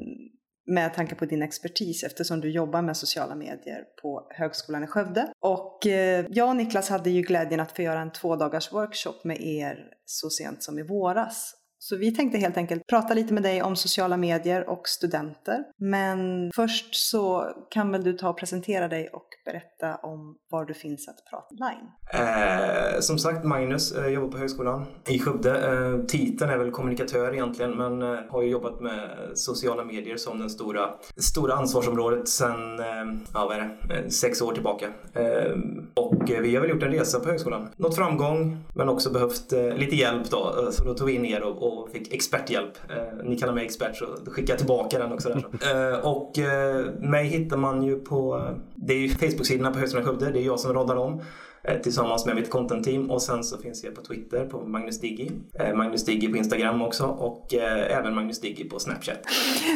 med 0.67 0.95
tanke 0.95 1.15
på 1.15 1.25
din 1.25 1.43
expertis 1.43 2.03
eftersom 2.03 2.41
du 2.41 2.51
jobbar 2.51 2.83
med 2.83 2.97
sociala 2.97 3.35
medier 3.35 3.85
på 4.03 4.27
Högskolan 4.31 4.85
i 4.85 4.87
Skövde. 4.87 5.33
Och 5.41 5.87
eh, 5.87 6.27
jag 6.29 6.49
och 6.49 6.57
Niklas 6.57 6.91
hade 6.91 7.11
ju 7.11 7.23
glädjen 7.23 7.61
att 7.61 7.77
få 7.77 7.83
göra 7.83 8.01
en 8.01 8.13
två 8.13 8.37
dagars 8.37 8.73
workshop 8.73 9.25
med 9.25 9.41
er 9.41 9.77
så 10.05 10.31
sent 10.31 10.63
som 10.63 10.79
i 10.79 10.83
våras 10.83 11.55
så 11.83 11.97
vi 11.97 12.15
tänkte 12.15 12.39
helt 12.39 12.57
enkelt 12.57 12.87
prata 12.87 13.15
lite 13.15 13.35
med 13.35 13.43
dig 13.43 13.63
om 13.63 13.77
sociala 13.77 14.17
medier 14.17 14.71
och 14.71 14.89
studenter. 14.89 15.65
Men 15.79 16.51
först 16.55 16.95
så 16.95 17.55
kan 17.71 17.93
väl 17.93 18.05
du 18.05 18.13
ta 18.13 18.29
och 18.29 18.39
presentera 18.39 18.89
dig 18.89 19.09
och 19.09 19.27
berätta 19.45 19.97
om 19.97 20.37
var 20.51 20.65
du 20.65 20.75
finns 20.75 21.09
att 21.09 21.17
prata 21.31 21.47
online. 21.51 21.87
Eh, 22.13 23.01
som 23.01 23.19
sagt, 23.19 23.45
Magnus 23.45 23.93
eh, 23.93 24.07
jobbar 24.07 24.29
på 24.29 24.39
högskolan 24.39 24.87
i 25.09 25.19
Skövde. 25.19 25.73
Eh, 25.73 26.07
titeln 26.07 26.51
är 26.51 26.59
väl 26.59 26.71
kommunikatör 26.71 27.33
egentligen, 27.33 27.77
men 27.77 28.03
eh, 28.03 28.19
har 28.29 28.43
ju 28.43 28.49
jobbat 28.49 28.81
med 28.81 29.11
sociala 29.35 29.85
medier 29.85 30.17
som 30.17 30.39
den 30.39 30.51
stora, 30.51 30.91
stora 31.17 31.55
ansvarsområdet 31.55 32.29
sedan 32.29 32.81
eh, 32.81 32.87
ja, 33.35 33.47
vad 33.49 33.57
är 33.57 33.61
det? 33.61 33.95
Eh, 33.95 34.09
sex 34.09 34.43
år 34.43 34.53
tillbaka. 34.53 34.87
Eh, 35.15 35.53
och 35.95 36.23
vi 36.27 36.55
har 36.55 36.61
väl 36.61 36.71
gjort 36.71 36.83
en 36.83 36.93
resa 36.93 37.21
på 37.21 37.29
högskolan. 37.29 37.69
Nått 37.77 37.97
framgång, 37.97 38.65
men 38.75 38.89
också 38.89 39.11
behövt 39.11 39.53
eh, 39.53 39.77
lite 39.77 39.97
hjälp 39.97 40.31
då. 40.31 40.55
Eh, 40.59 40.71
så 40.71 40.85
då 40.85 40.95
tog 40.95 41.07
vi 41.07 41.15
in 41.15 41.25
er 41.25 41.43
och 41.43 41.70
och 41.79 41.91
fick 41.91 42.15
experthjälp. 42.15 42.79
Eh, 42.91 43.25
ni 43.25 43.37
kallar 43.37 43.55
mig 43.55 43.65
expert 43.65 43.97
så 43.97 44.05
då 44.25 44.31
skickar 44.31 44.53
jag 44.53 44.59
tillbaka 44.59 44.99
den 44.99 45.13
också. 45.13 45.29
Där, 45.29 45.93
eh, 45.93 45.99
och 45.99 46.39
eh, 46.39 46.87
mig 47.01 47.27
hittar 47.27 47.57
man 47.57 47.83
ju 47.83 47.97
på, 47.97 48.49
det 48.75 48.95
är 48.95 48.99
ju 48.99 49.09
Facebook-sidorna 49.09 49.73
på 49.73 49.79
Högskolan 49.79 50.07
Skövde, 50.07 50.31
det 50.31 50.41
är 50.41 50.45
jag 50.45 50.61
som 50.61 50.73
råddar 50.73 50.95
dem 50.95 51.23
eh, 51.65 51.81
tillsammans 51.81 52.27
med 52.27 52.35
mitt 52.35 52.51
content-team 52.51 53.11
och 53.11 53.23
sen 53.23 53.45
så 53.45 53.59
finns 53.59 53.85
jag 53.85 53.95
på 53.95 54.03
Twitter 54.03 54.47
på 54.47 54.61
Magnus 54.61 55.01
Diggi. 55.01 55.31
Eh, 55.55 55.75
Magnus 55.75 56.05
Diggi 56.05 56.29
på 56.29 56.37
Instagram 56.37 56.83
också 56.83 57.05
och 57.05 57.55
eh, 57.55 57.99
även 57.99 58.15
Magnus 58.15 58.41
Diggi 58.41 58.65
på 58.65 58.79
Snapchat. 58.79 59.21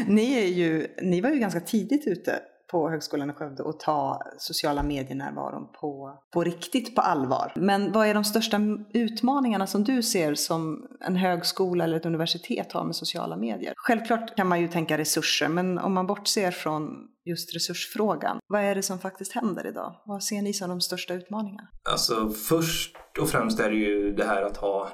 Ni, 0.09 0.35
är 0.35 0.47
ju, 0.47 0.87
ni 1.03 1.21
var 1.21 1.31
ju 1.31 1.39
ganska 1.39 1.61
tidigt 1.61 2.07
ute 2.07 2.41
på 2.75 2.91
Högskolan 2.91 3.31
i 3.31 3.33
Skövde 3.33 3.63
och 3.63 3.81
ta 3.81 4.23
sociala 4.39 4.83
medier-närvaron 4.83 5.69
på, 5.81 6.19
på 6.33 6.45
riktigt 6.45 6.95
på 6.95 7.01
allvar. 7.01 7.53
Men 7.57 7.93
vad 7.93 8.07
är 8.07 8.15
de 8.15 8.25
största 8.25 8.61
utmaningarna 8.95 9.67
som 9.67 9.85
du 9.85 10.03
ser 10.03 10.35
som 10.35 10.87
en 11.01 11.17
högskola 11.17 11.85
eller 11.85 11.97
ett 11.97 12.07
universitet 12.07 12.73
har 12.73 12.85
med 12.85 12.97
sociala 12.97 13.37
medier? 13.37 13.73
Självklart 13.77 14.37
kan 14.37 14.49
man 14.49 14.61
ju 14.61 14.69
tänka 14.69 14.99
resurser, 14.99 15.49
men 15.49 15.79
om 15.79 15.93
man 15.93 16.07
bortser 16.07 16.51
från 16.51 16.83
just 17.25 17.55
resursfrågan, 17.55 18.39
vad 18.47 18.61
är 18.61 18.75
det 18.75 18.83
som 18.83 18.99
faktiskt 18.99 19.33
händer 19.33 19.67
idag? 19.67 19.95
Vad 20.07 20.23
ser 20.23 20.43
ni 20.43 20.53
som 20.53 20.69
de 20.69 20.81
största 20.81 21.15
utmaningarna? 21.15 21.69
Alltså 21.91 22.31
först 22.31 22.97
och 23.21 23.29
främst 23.29 23.61
är 23.61 23.71
det 23.71 23.77
ju 23.77 24.15
det 24.15 24.25
här 24.25 24.43
att 24.43 24.57
ha 24.57 24.89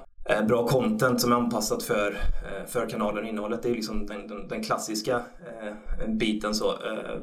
bra 0.49 0.66
content 0.66 1.20
som 1.20 1.32
är 1.32 1.37
anpassat 1.37 1.82
för, 1.82 2.10
eh, 2.10 2.66
för 2.66 2.88
kanalen 2.88 3.25
och 3.25 3.30
innehållet. 3.30 3.62
Det 3.62 3.68
är 3.68 3.75
liksom 3.75 4.06
den, 4.06 4.28
den, 4.28 4.49
den 4.49 4.62
klassiska 4.62 5.16
eh, 5.16 6.08
biten. 6.08 6.54
så. 6.54 6.68
Eh, 6.68 7.18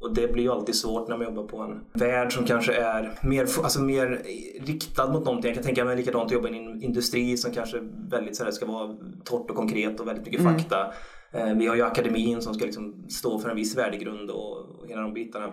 och 0.00 0.14
det 0.14 0.32
blir 0.32 0.42
ju 0.42 0.50
alltid 0.50 0.74
svårt 0.74 1.08
när 1.08 1.16
man 1.16 1.26
jobbar 1.26 1.42
på 1.42 1.58
en 1.58 1.80
värld 1.92 2.32
som 2.32 2.44
kanske 2.44 2.72
är 2.72 3.18
mer, 3.22 3.42
alltså 3.62 3.82
mer 3.82 4.22
riktad 4.60 5.12
mot 5.12 5.24
någonting. 5.24 5.48
Jag 5.48 5.54
kan 5.54 5.64
tänka 5.64 5.84
mig 5.84 5.96
likadant 5.96 6.24
att 6.24 6.32
jobba 6.32 6.48
i 6.48 6.58
en 6.58 6.82
industri 6.82 7.36
som 7.36 7.52
kanske 7.52 7.78
väldigt 8.10 8.36
så 8.36 8.44
här, 8.44 8.50
ska 8.50 8.66
vara 8.66 8.96
torrt 9.24 9.50
och 9.50 9.56
konkret 9.56 10.00
och 10.00 10.08
väldigt 10.08 10.24
mycket 10.24 10.40
mm. 10.40 10.58
fakta. 10.58 10.92
Eh, 11.32 11.54
vi 11.54 11.66
har 11.66 11.76
ju 11.76 11.82
akademin 11.82 12.42
som 12.42 12.54
ska 12.54 12.64
liksom 12.64 13.04
stå 13.08 13.38
för 13.38 13.50
en 13.50 13.56
viss 13.56 13.78
värdegrund 13.78 14.30
och, 14.30 14.58
och 14.58 14.88
hela 14.88 15.02
de 15.02 15.14
bitarna. 15.14 15.52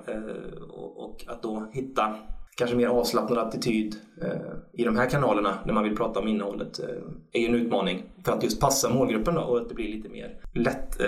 Och 0.96 1.26
att 1.28 1.44
då 1.44 1.70
hitta 1.74 2.16
kanske 2.56 2.76
mer 2.76 2.88
avslappnad 2.88 3.40
attityd 3.40 3.96
eh, 4.22 4.30
i 4.74 4.84
de 4.84 4.98
här 4.98 5.10
kanalerna 5.10 5.58
när 5.66 5.74
man 5.74 5.84
vill 5.84 5.96
prata 5.96 6.20
om 6.20 6.28
innehållet 6.28 6.80
eh, 6.80 6.86
är 7.32 7.40
ju 7.40 7.48
en 7.48 7.56
utmaning 7.56 8.04
för 8.26 8.32
att 8.32 8.44
just 8.44 8.60
passa 8.60 8.90
målgruppen 8.90 9.36
då, 9.36 9.42
och 9.42 9.58
att 9.58 9.70
det 9.70 9.76
blir 9.76 9.96
lite 9.96 10.10
mer 10.10 10.40
lätt, 10.54 11.02
eh, 11.02 11.08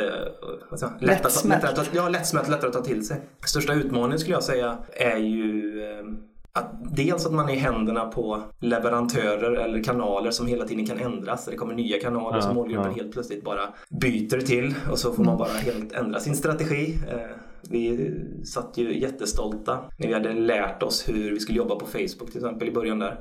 vad 0.70 0.80
säger, 0.80 0.94
jag, 1.00 1.08
lätt 1.08 1.24
lättsmält. 1.24 1.64
Att, 1.64 1.78
lättare, 1.78 1.88
ja, 1.94 2.10
lättsmält, 2.10 2.50
lättare 2.50 2.68
att 2.68 2.74
ta 2.74 2.84
till 2.84 3.06
sig. 3.06 3.22
Största 3.46 3.74
utmaningen 3.74 4.20
skulle 4.20 4.36
jag 4.36 4.44
säga 4.44 4.78
är 4.94 5.18
ju 5.18 5.82
eh, 5.84 6.06
att 6.54 6.96
dels 6.96 7.26
att 7.26 7.34
man 7.34 7.50
är 7.50 7.54
i 7.54 7.58
händerna 7.58 8.06
på 8.06 8.42
leverantörer 8.60 9.52
eller 9.52 9.84
kanaler 9.84 10.32
som 10.32 10.48
hela 10.48 10.66
tiden 10.66 10.86
kan 10.86 11.00
ändras. 11.00 11.46
Det 11.46 11.56
kommer 11.56 11.74
nya 11.74 12.00
kanaler 12.00 12.38
Ja, 12.38 12.42
som 12.42 12.56
målgruppen 12.56 12.92
ja. 12.92 13.04
helt 13.04 13.12
plötsligt 13.12 13.44
bara 13.44 13.62
byter 13.90 14.42
till 14.42 14.76
och 14.92 15.00
så 15.00 15.14
får 15.14 15.24
man 15.24 15.38
bara 15.38 15.50
helt 15.50 15.92
ändra 15.92 16.20
sin 16.20 16.36
strategi. 16.36 16.98
Eh, 17.12 17.38
Vi 17.72 18.12
satt 18.46 18.78
ju 18.78 19.00
jättestolta 19.00 19.80
när 19.98 20.08
vi 20.08 20.14
hade 20.14 20.34
lärt 20.34 20.84
oss 20.84 21.10
hur 21.10 21.32
vi 21.34 21.40
skulle 21.40 21.58
jobba 21.58 21.76
på 21.76 21.86
Facebook 21.86 22.28
till 22.32 22.38
exempel 22.38 22.68
i 22.68 22.72
början 22.72 23.00
där. 23.00 23.20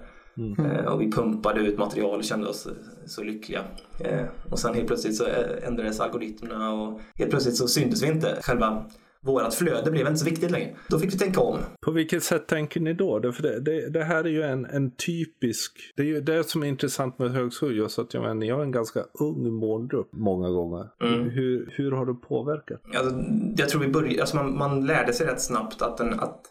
Eh, 0.59 0.85
Och 0.93 1.01
vi 1.01 1.11
pumpade 1.13 1.61
ut 1.61 1.79
material 1.79 2.19
och 2.19 2.25
kände 2.25 2.49
oss 2.49 2.69
så 3.07 3.23
lyckliga. 3.23 3.61
Eh, 4.05 4.25
Och 4.51 4.59
sen 4.59 4.75
helt 4.75 4.87
plötsligt 4.87 5.17
så 5.17 5.25
ändrades 5.67 6.01
algoritmerna 6.01 6.73
och 6.73 7.01
helt 7.15 7.31
plötsligt 7.31 7.57
så 7.57 7.69
syntes 7.69 8.03
vi 8.03 8.07
inte. 8.07 8.39
Själva 8.43 8.85
vårat 9.27 9.55
flöde 9.55 9.91
blev 9.91 10.07
inte 10.07 10.19
så 10.19 10.25
viktigt 10.25 10.51
längre. 10.51 10.77
Då 10.89 10.99
fick 10.99 11.15
vi 11.15 11.19
tänka 11.19 11.41
om. 11.41 11.59
På 11.81 11.91
vilket 11.91 12.23
sätt 12.23 12.47
tänker 12.47 12.81
ni 12.81 12.93
då? 12.93 13.19
Det, 13.19 13.33
det, 13.43 13.61
det, 13.61 13.89
det 13.89 14.05
här 14.05 14.25
är 14.25 14.29
ju 14.29 14.43
en, 14.43 14.65
en 14.67 14.91
typisk... 14.91 15.93
Det 15.97 16.03
är 16.03 16.07
ju 16.07 16.21
det 16.21 16.49
som 16.49 16.63
är 16.63 16.67
intressant 16.67 17.19
med 17.19 17.31
högskolan. 17.31 17.77
Just 17.77 17.99
att 17.99 18.15
jag, 18.15 18.21
menar, 18.21 18.35
ni 18.35 18.51
har 18.51 18.63
en 18.63 18.73
ganska 18.73 19.01
ung 19.21 19.53
målgrupp 19.53 20.09
många 20.13 20.51
gånger. 20.51 20.89
Mm. 21.03 21.31
Hur, 21.31 21.71
hur 21.73 21.93
har 21.93 22.07
det 22.07 22.15
påverkat? 22.15 22.81
Alltså, 22.95 23.17
jag 23.57 23.69
tror 23.69 23.81
vi 23.81 23.89
började, 23.89 24.21
alltså 24.21 24.37
man, 24.37 24.59
man 24.59 24.87
lärde 24.87 25.13
sig 25.13 25.27
rätt 25.27 25.41
snabbt 25.41 25.83
att, 25.83 26.01
en, 26.01 26.21
att 26.21 26.51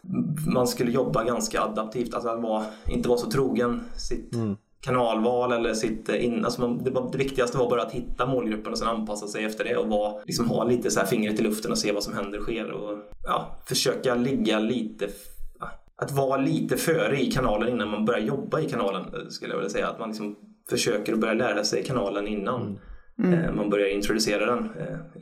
man 0.54 0.66
skulle 0.66 0.90
jobba 0.90 1.24
ganska 1.24 1.60
adaptivt. 1.60 2.14
Alltså 2.14 2.28
att 2.28 2.42
vara, 2.42 2.64
inte 2.88 3.08
vara 3.08 3.18
så 3.18 3.30
trogen 3.30 3.80
sitt 3.96 4.34
kanalval 4.86 5.52
eller 5.52 5.74
sitt 5.74 6.08
eh, 6.08 6.24
in, 6.24 6.44
alltså 6.44 6.60
man, 6.60 6.84
det, 6.84 6.90
var, 6.90 7.12
det 7.12 7.18
viktigaste 7.18 7.58
var 7.58 7.70
bara 7.70 7.82
att 7.82 7.92
hitta 7.92 8.26
målgruppen 8.26 8.72
och 8.72 8.78
sen 8.78 8.88
anpassa 8.88 9.26
sig 9.26 9.44
efter 9.44 9.64
det 9.64 9.76
och 9.76 9.88
vara, 9.88 10.22
liksom 10.24 10.48
ha 10.48 10.64
lite 10.64 10.90
så 10.90 11.00
här 11.00 11.06
fingret 11.06 11.40
i 11.40 11.42
luften 11.42 11.70
och 11.70 11.78
se 11.78 11.92
vad 11.92 12.02
som 12.02 12.14
händer 12.14 12.38
och 12.38 12.44
sker 12.44 12.70
och 12.70 12.98
ja, 13.24 13.62
försöka 13.68 14.14
ligga 14.14 14.58
lite 14.58 15.08
att 15.98 16.12
vara 16.12 16.36
lite 16.36 16.76
före 16.76 17.20
i 17.20 17.30
kanalen 17.30 17.68
innan 17.68 17.90
man 17.90 18.04
börjar 18.04 18.20
jobba 18.20 18.60
i 18.60 18.68
kanalen 18.68 19.02
eh, 19.02 19.28
skulle 19.28 19.52
jag 19.52 19.58
vilja 19.58 19.70
säga. 19.70 19.88
Att 19.88 19.98
man 19.98 20.08
liksom 20.08 20.36
försöker 20.70 21.12
att 21.12 21.20
börja 21.20 21.34
lära 21.34 21.64
sig 21.64 21.84
kanalen 21.84 22.26
innan 22.26 22.78
eh, 23.24 23.52
man 23.52 23.70
börjar 23.70 23.88
introducera 23.88 24.46
den 24.46 24.68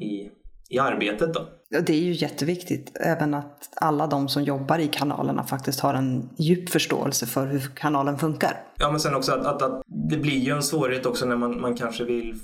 i, 0.01 0.31
i 0.69 0.79
arbetet. 0.79 1.35
Då. 1.35 1.41
Det 1.81 1.93
är 1.93 2.01
ju 2.01 2.13
jätteviktigt, 2.13 2.97
även 3.01 3.35
att 3.35 3.69
alla 3.77 4.07
de 4.07 4.29
som 4.29 4.43
jobbar 4.43 4.79
i 4.79 4.89
kanalerna 4.89 5.45
faktiskt 5.45 5.81
har 5.81 5.95
en 5.95 6.29
djup 6.37 6.69
förståelse 6.69 7.27
för 7.27 7.47
hur 7.47 7.61
kanalen 7.75 8.19
funkar. 8.19 8.63
Ja, 8.79 8.91
men 8.91 9.01
sen 9.01 9.15
också 9.15 9.33
att, 9.33 9.47
att, 9.47 9.63
att 9.63 9.83
det 9.87 10.17
blir 10.17 10.39
ju 10.39 10.53
en 10.53 10.63
svårighet 10.63 11.07
också 11.07 11.27
när 11.27 11.37
man, 11.37 11.61
man 11.61 11.75
kanske 11.77 12.05
vill 12.05 12.35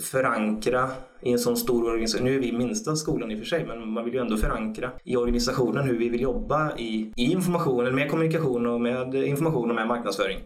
förankra 0.00 0.90
i 1.22 1.32
en 1.32 1.38
sån 1.38 1.56
stor 1.56 1.84
organisation. 1.84 2.24
Nu 2.24 2.36
är 2.36 2.40
vi 2.40 2.52
minsta 2.52 2.96
skolan 2.96 3.30
i 3.30 3.34
och 3.34 3.38
för 3.38 3.46
sig, 3.46 3.66
men 3.66 3.88
man 3.88 4.04
vill 4.04 4.14
ju 4.14 4.20
ändå 4.20 4.36
förankra 4.36 4.90
i 5.04 5.16
organisationen 5.16 5.84
hur 5.84 5.98
vi 5.98 6.08
vill 6.08 6.20
jobba 6.20 6.76
i, 6.76 7.12
i 7.16 7.32
informationen, 7.32 7.94
med 7.94 8.10
kommunikation 8.10 8.66
och 8.66 8.80
med 8.80 9.14
information 9.14 9.70
och 9.70 9.76
med 9.76 9.86
marknadsföring. 9.86 10.38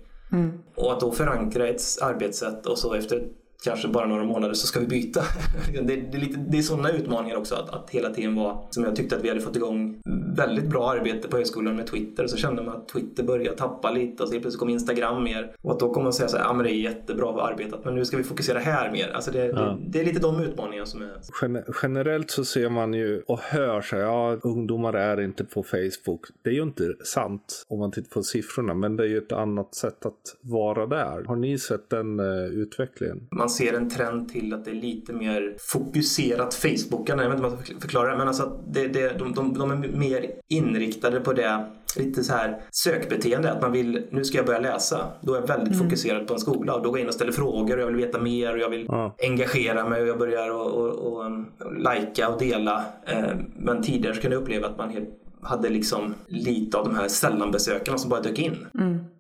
Och 0.74 0.92
att 0.92 1.00
då 1.00 1.12
förankra 1.12 1.68
ett 1.68 1.82
arbetssätt 2.02 2.66
och 2.66 2.78
så 2.78 2.94
efter 2.94 3.28
kanske 3.64 3.88
bara 3.88 4.06
några 4.06 4.24
månader 4.24 4.54
så 4.54 4.66
ska 4.66 4.80
vi 4.80 4.86
byta. 4.86 5.22
det, 5.72 5.80
det, 5.80 6.16
är 6.16 6.20
lite, 6.20 6.38
det 6.48 6.58
är 6.58 6.62
sådana 6.62 6.90
utmaningar 6.90 7.36
också 7.36 7.54
att, 7.54 7.70
att 7.70 7.90
hela 7.90 8.10
tiden 8.10 8.34
vara, 8.34 8.58
som 8.70 8.84
jag 8.84 8.96
tyckte 8.96 9.16
att 9.16 9.24
vi 9.24 9.28
hade 9.28 9.40
fått 9.40 9.56
igång 9.56 10.00
väldigt 10.36 10.66
bra 10.66 10.90
arbete 10.90 11.28
på 11.28 11.36
högskolan 11.36 11.76
med 11.76 11.86
Twitter 11.86 12.26
så 12.26 12.36
kände 12.36 12.62
man 12.62 12.76
att 12.76 12.88
Twitter 12.88 13.22
började 13.22 13.56
tappa 13.56 13.90
lite 13.90 14.22
och 14.22 14.28
så 14.28 14.32
helt 14.32 14.42
plötsligt 14.42 14.60
kom 14.60 14.68
Instagram 14.68 15.24
mer 15.24 15.56
och 15.62 15.72
att 15.72 15.80
då 15.80 15.92
kommer 15.92 16.04
man 16.04 16.12
säga 16.12 16.28
så 16.28 16.36
här, 16.36 16.44
ja 16.44 16.52
men 16.52 16.64
det 16.64 16.72
är 16.72 16.74
jättebra 16.74 17.42
arbetat 17.42 17.84
men 17.84 17.94
nu 17.94 18.04
ska 18.04 18.16
vi 18.16 18.24
fokusera 18.24 18.58
här 18.58 18.92
mer. 18.92 19.10
Alltså 19.14 19.30
det, 19.30 19.52
det, 19.52 19.76
det 19.88 20.00
är 20.00 20.04
lite 20.04 20.20
de 20.20 20.40
utmaningarna 20.40 20.86
som 20.86 21.02
är 21.02 21.12
Gen- 21.42 21.64
generellt 21.82 22.30
så 22.30 22.44
ser 22.44 22.68
man 22.68 22.94
ju 22.94 23.22
och 23.26 23.38
hör 23.38 23.80
sig, 23.80 24.00
ja 24.00 24.38
ungdomar 24.42 24.92
är 24.92 25.20
inte 25.20 25.44
på 25.44 25.62
Facebook. 25.62 26.26
Det 26.42 26.50
är 26.50 26.54
ju 26.54 26.62
inte 26.62 26.94
sant 27.04 27.64
om 27.68 27.78
man 27.78 27.90
tittar 27.90 28.10
på 28.10 28.22
siffrorna, 28.22 28.74
men 28.74 28.96
det 28.96 29.04
är 29.04 29.08
ju 29.08 29.18
ett 29.18 29.32
annat 29.32 29.74
sätt 29.74 30.06
att 30.06 30.36
vara 30.40 30.86
där. 30.86 31.24
Har 31.24 31.36
ni 31.36 31.58
sett 31.58 31.90
den 31.90 32.20
eh, 32.20 32.44
utvecklingen? 32.46 33.28
man 33.30 33.45
ser 33.48 33.72
en 33.74 33.90
trend 33.90 34.28
till 34.32 34.54
att 34.54 34.64
det 34.64 34.70
är 34.70 34.74
lite 34.74 35.12
mer 35.12 35.56
fokuserat 35.58 36.54
Facebookande. 36.54 37.22
Jag 37.24 37.30
vet 37.30 37.36
inte 37.38 37.48
om 37.48 37.54
jag 37.58 37.66
ska 37.66 37.80
förklara 37.80 38.10
det, 38.10 38.16
men 38.18 38.28
alltså 38.28 38.42
att 38.42 38.74
det, 38.74 38.88
det, 38.88 39.18
de, 39.18 39.32
de, 39.34 39.54
de 39.58 39.70
är 39.70 39.76
mer 39.88 40.26
inriktade 40.48 41.20
på 41.20 41.32
det 41.32 41.64
lite 41.96 42.24
så 42.24 42.32
här 42.32 42.60
sökbeteende. 42.70 43.52
Att 43.52 43.62
man 43.62 43.72
vill, 43.72 44.06
nu 44.10 44.24
ska 44.24 44.36
jag 44.38 44.46
börja 44.46 44.60
läsa. 44.60 45.06
Då 45.20 45.34
är 45.34 45.40
jag 45.40 45.46
väldigt 45.46 45.78
fokuserad 45.78 46.26
på 46.26 46.34
en 46.34 46.40
skola 46.40 46.74
och 46.74 46.82
då 46.82 46.88
går 46.90 46.98
jag 46.98 47.02
in 47.04 47.08
och 47.08 47.14
ställer 47.14 47.32
frågor 47.32 47.76
och 47.76 47.82
jag 47.82 47.86
vill 47.86 47.96
veta 47.96 48.20
mer 48.20 48.52
och 48.52 48.58
jag 48.58 48.70
vill 48.70 48.86
Ja. 48.88 49.16
engagera 49.22 49.88
mig 49.88 50.02
och 50.02 50.08
jag 50.08 50.18
börjar 50.18 50.50
och, 50.50 50.66
och, 50.72 51.12
och, 51.12 51.24
um, 51.26 51.46
lajka 51.78 52.28
och 52.28 52.38
dela. 52.38 52.84
Eh, 53.06 53.24
Men 53.58 53.82
tidigare 53.82 54.14
så 54.14 54.20
kunde 54.20 54.36
jag 54.36 54.42
uppleva 54.42 54.66
att 54.66 54.78
man 54.78 54.90
helt 54.90 55.08
hade 55.42 55.68
liksom 55.68 56.14
lite 56.28 56.78
av 56.78 56.84
de 56.84 56.94
här 56.94 57.08
sällanbesökarna 57.08 57.98
som 57.98 58.10
bara 58.10 58.20
dök 58.20 58.38
in. 58.38 58.66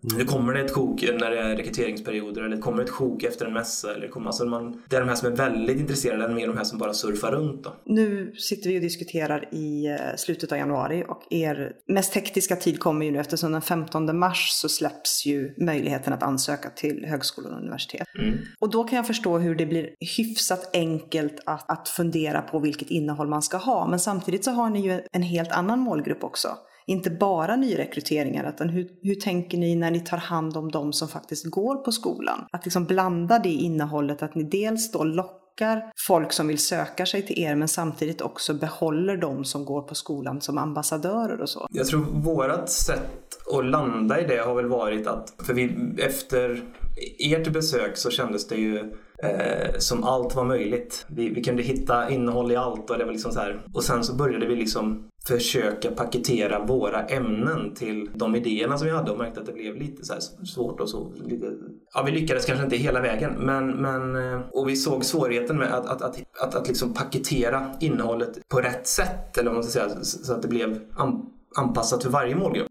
Nu 0.00 0.24
kommer 0.24 0.54
det 0.54 0.60
ett 0.60 0.74
sjok 0.74 1.02
när 1.02 1.30
det 1.30 1.38
är 1.38 1.56
rekryteringsperioder 1.56 2.42
eller 2.42 2.56
det 2.56 2.62
kommer 2.62 2.82
ett 2.82 2.90
sjok 2.90 3.22
efter 3.22 3.46
en 3.46 3.52
mässa. 3.52 3.90
Eller 3.90 4.00
det, 4.00 4.08
kommer, 4.08 4.26
alltså 4.26 4.44
man, 4.44 4.82
det 4.88 4.96
är 4.96 5.00
de 5.00 5.08
här 5.08 5.16
som 5.16 5.32
är 5.32 5.36
väldigt 5.36 5.78
intresserade 5.78 6.24
än 6.24 6.34
mer 6.34 6.46
de 6.46 6.56
här 6.56 6.64
som 6.64 6.78
bara 6.78 6.94
surfar 6.94 7.32
runt. 7.32 7.64
Då. 7.64 7.76
Nu 7.84 8.34
sitter 8.36 8.70
vi 8.70 8.78
och 8.78 8.82
diskuterar 8.82 9.54
i 9.54 9.86
eh, 9.86 9.96
slutet 10.16 10.52
av 10.52 10.58
januari 10.58 11.04
och 11.08 11.22
er 11.30 11.72
mest 11.88 12.14
hektiska 12.14 12.56
tid 12.56 12.80
kommer 12.80 13.06
ju 13.06 13.12
nu 13.12 13.18
eftersom 13.18 13.52
den 13.52 13.62
15 13.62 14.18
mars 14.18 14.48
så 14.50 14.68
släpps 14.68 15.26
ju 15.26 15.54
möjligheten 15.58 16.12
att 16.12 16.22
ansöka 16.22 16.70
till 16.70 17.04
högskolor 17.08 17.52
och 17.52 17.58
universitet. 17.58 18.06
Och 18.58 18.70
då 18.70 18.84
kan 18.84 18.96
jag 18.96 19.06
förstå 19.06 19.38
hur 19.38 19.54
det 19.54 19.66
blir 19.66 19.90
hyfsat 20.16 20.70
enkelt 20.72 21.40
att, 21.46 21.70
att 21.70 21.88
fundera 21.88 22.42
på 22.42 22.58
vilket 22.58 22.90
innehåll 22.90 23.28
man 23.28 23.42
ska 23.42 23.56
ha. 23.56 23.88
Men 23.88 24.00
samtidigt 24.00 24.44
så 24.44 24.50
har 24.50 24.70
ni 24.70 24.80
ju 24.80 25.00
en 25.12 25.22
helt 25.22 25.52
annan 25.52 25.78
målgrupp 25.78 26.05
också. 26.24 26.48
Inte 26.86 27.10
bara 27.10 27.56
nyrekryteringar, 27.56 28.48
utan 28.48 28.68
hur, 28.68 28.88
hur 29.02 29.14
tänker 29.14 29.58
ni 29.58 29.76
när 29.76 29.90
ni 29.90 30.00
tar 30.00 30.16
hand 30.16 30.56
om 30.56 30.70
de 30.70 30.92
som 30.92 31.08
faktiskt 31.08 31.50
går 31.50 31.76
på 31.76 31.92
skolan? 31.92 32.46
Att 32.52 32.64
liksom 32.64 32.84
blanda 32.84 33.38
det 33.38 33.52
innehållet, 33.52 34.22
att 34.22 34.34
ni 34.34 34.44
dels 34.44 34.92
då 34.92 35.04
lockar 35.04 35.92
folk 36.06 36.32
som 36.32 36.48
vill 36.48 36.58
söka 36.58 37.06
sig 37.06 37.22
till 37.26 37.38
er, 37.38 37.54
men 37.54 37.68
samtidigt 37.68 38.20
också 38.20 38.54
behåller 38.54 39.16
de 39.16 39.44
som 39.44 39.64
går 39.64 39.82
på 39.82 39.94
skolan 39.94 40.40
som 40.40 40.58
ambassadörer 40.58 41.40
och 41.40 41.48
så. 41.48 41.66
Jag 41.70 41.86
tror 41.86 42.00
vårt 42.00 42.68
sätt 42.68 43.38
att 43.58 43.64
landa 43.66 44.20
i 44.20 44.26
det 44.26 44.36
har 44.36 44.54
väl 44.54 44.66
varit 44.66 45.06
att, 45.06 45.34
för 45.46 45.54
vi 45.54 45.94
efter 45.98 46.62
ert 47.18 47.52
besök 47.52 47.96
så 47.96 48.10
kändes 48.10 48.48
det 48.48 48.56
ju 48.56 48.96
eh, 49.22 49.78
som 49.78 50.04
allt 50.04 50.34
var 50.34 50.44
möjligt. 50.44 51.06
Vi, 51.08 51.28
vi 51.28 51.44
kunde 51.44 51.62
hitta 51.62 52.10
innehåll 52.10 52.52
i 52.52 52.56
allt 52.56 52.90
och 52.90 52.98
det 52.98 53.04
var 53.04 53.12
liksom 53.12 53.32
så 53.32 53.40
här. 53.40 53.60
Och 53.74 53.84
sen 53.84 54.04
så 54.04 54.14
började 54.14 54.46
vi 54.46 54.56
liksom 54.56 55.08
försöka 55.26 55.90
paketera 55.90 56.64
våra 56.64 57.02
ämnen 57.02 57.74
till 57.74 58.10
de 58.14 58.34
idéerna 58.36 58.78
som 58.78 58.86
vi 58.86 58.92
hade 58.92 59.10
och 59.10 59.18
märkte 59.18 59.40
att 59.40 59.46
det 59.46 59.52
blev 59.52 59.76
lite 59.76 60.04
så 60.04 60.12
här 60.12 60.20
svårt 60.46 60.80
och 60.80 60.88
så. 60.88 61.12
Lite, 61.24 61.46
ja, 61.94 62.02
vi 62.02 62.12
lyckades 62.12 62.44
kanske 62.44 62.64
inte 62.64 62.76
hela 62.76 63.00
vägen 63.00 63.32
men, 63.38 63.70
men 63.70 64.16
eh, 64.16 64.40
och 64.52 64.68
vi 64.68 64.76
såg 64.76 65.04
svårigheten 65.04 65.58
med 65.58 65.74
att, 65.74 65.86
att, 65.86 66.02
att, 66.02 66.22
att, 66.42 66.54
att 66.54 66.68
liksom 66.68 66.94
paketera 66.94 67.70
innehållet 67.80 68.48
på 68.48 68.60
rätt 68.60 68.86
sätt 68.86 69.38
eller 69.38 69.50
vad 69.50 69.54
man 69.54 69.64
ska 69.64 69.72
säga 69.72 70.04
så 70.04 70.24
så 70.24 70.32
att 70.32 70.42
det 70.42 70.48
blev 70.48 70.80
an, 70.96 71.30
anpassat 71.56 72.02
för 72.02 72.10
varje 72.10 72.34
målgrupp. 72.34 72.68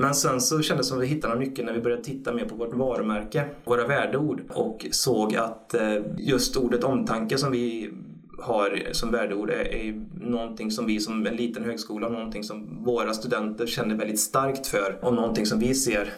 Men 0.00 0.14
sen 0.14 0.40
så 0.40 0.62
kändes 0.62 0.86
det 0.86 0.88
som 0.88 0.98
att 0.98 1.04
vi 1.04 1.08
hittade 1.08 1.34
någon 1.34 1.42
nyckel 1.42 1.64
när 1.64 1.72
vi 1.72 1.80
började 1.80 2.04
titta 2.04 2.32
mer 2.32 2.44
på 2.44 2.54
vårt 2.54 2.74
varumärke, 2.74 3.44
våra 3.64 3.86
värdeord 3.86 4.42
och 4.48 4.86
såg 4.90 5.36
att 5.36 5.74
eh, 5.74 5.96
just 6.18 6.56
ordet 6.56 6.84
omtanke 6.84 7.38
som 7.38 7.52
vi 7.52 7.90
har 8.38 8.82
som 8.92 9.10
värdeord 9.10 9.50
är, 9.50 9.74
är 9.74 10.04
någonting 10.20 10.70
som 10.70 10.86
vi 10.86 11.00
som 11.00 11.26
en 11.26 11.36
liten 11.36 11.64
högskola, 11.64 12.08
någonting 12.08 12.44
som 12.44 12.84
våra 12.84 13.14
studenter 13.14 13.66
känner 13.66 13.94
väldigt 13.94 14.20
starkt 14.20 14.66
för 14.66 14.98
och 15.02 15.14
någonting 15.14 15.46
som 15.46 15.58
vi 15.58 15.74
ser 15.74 16.12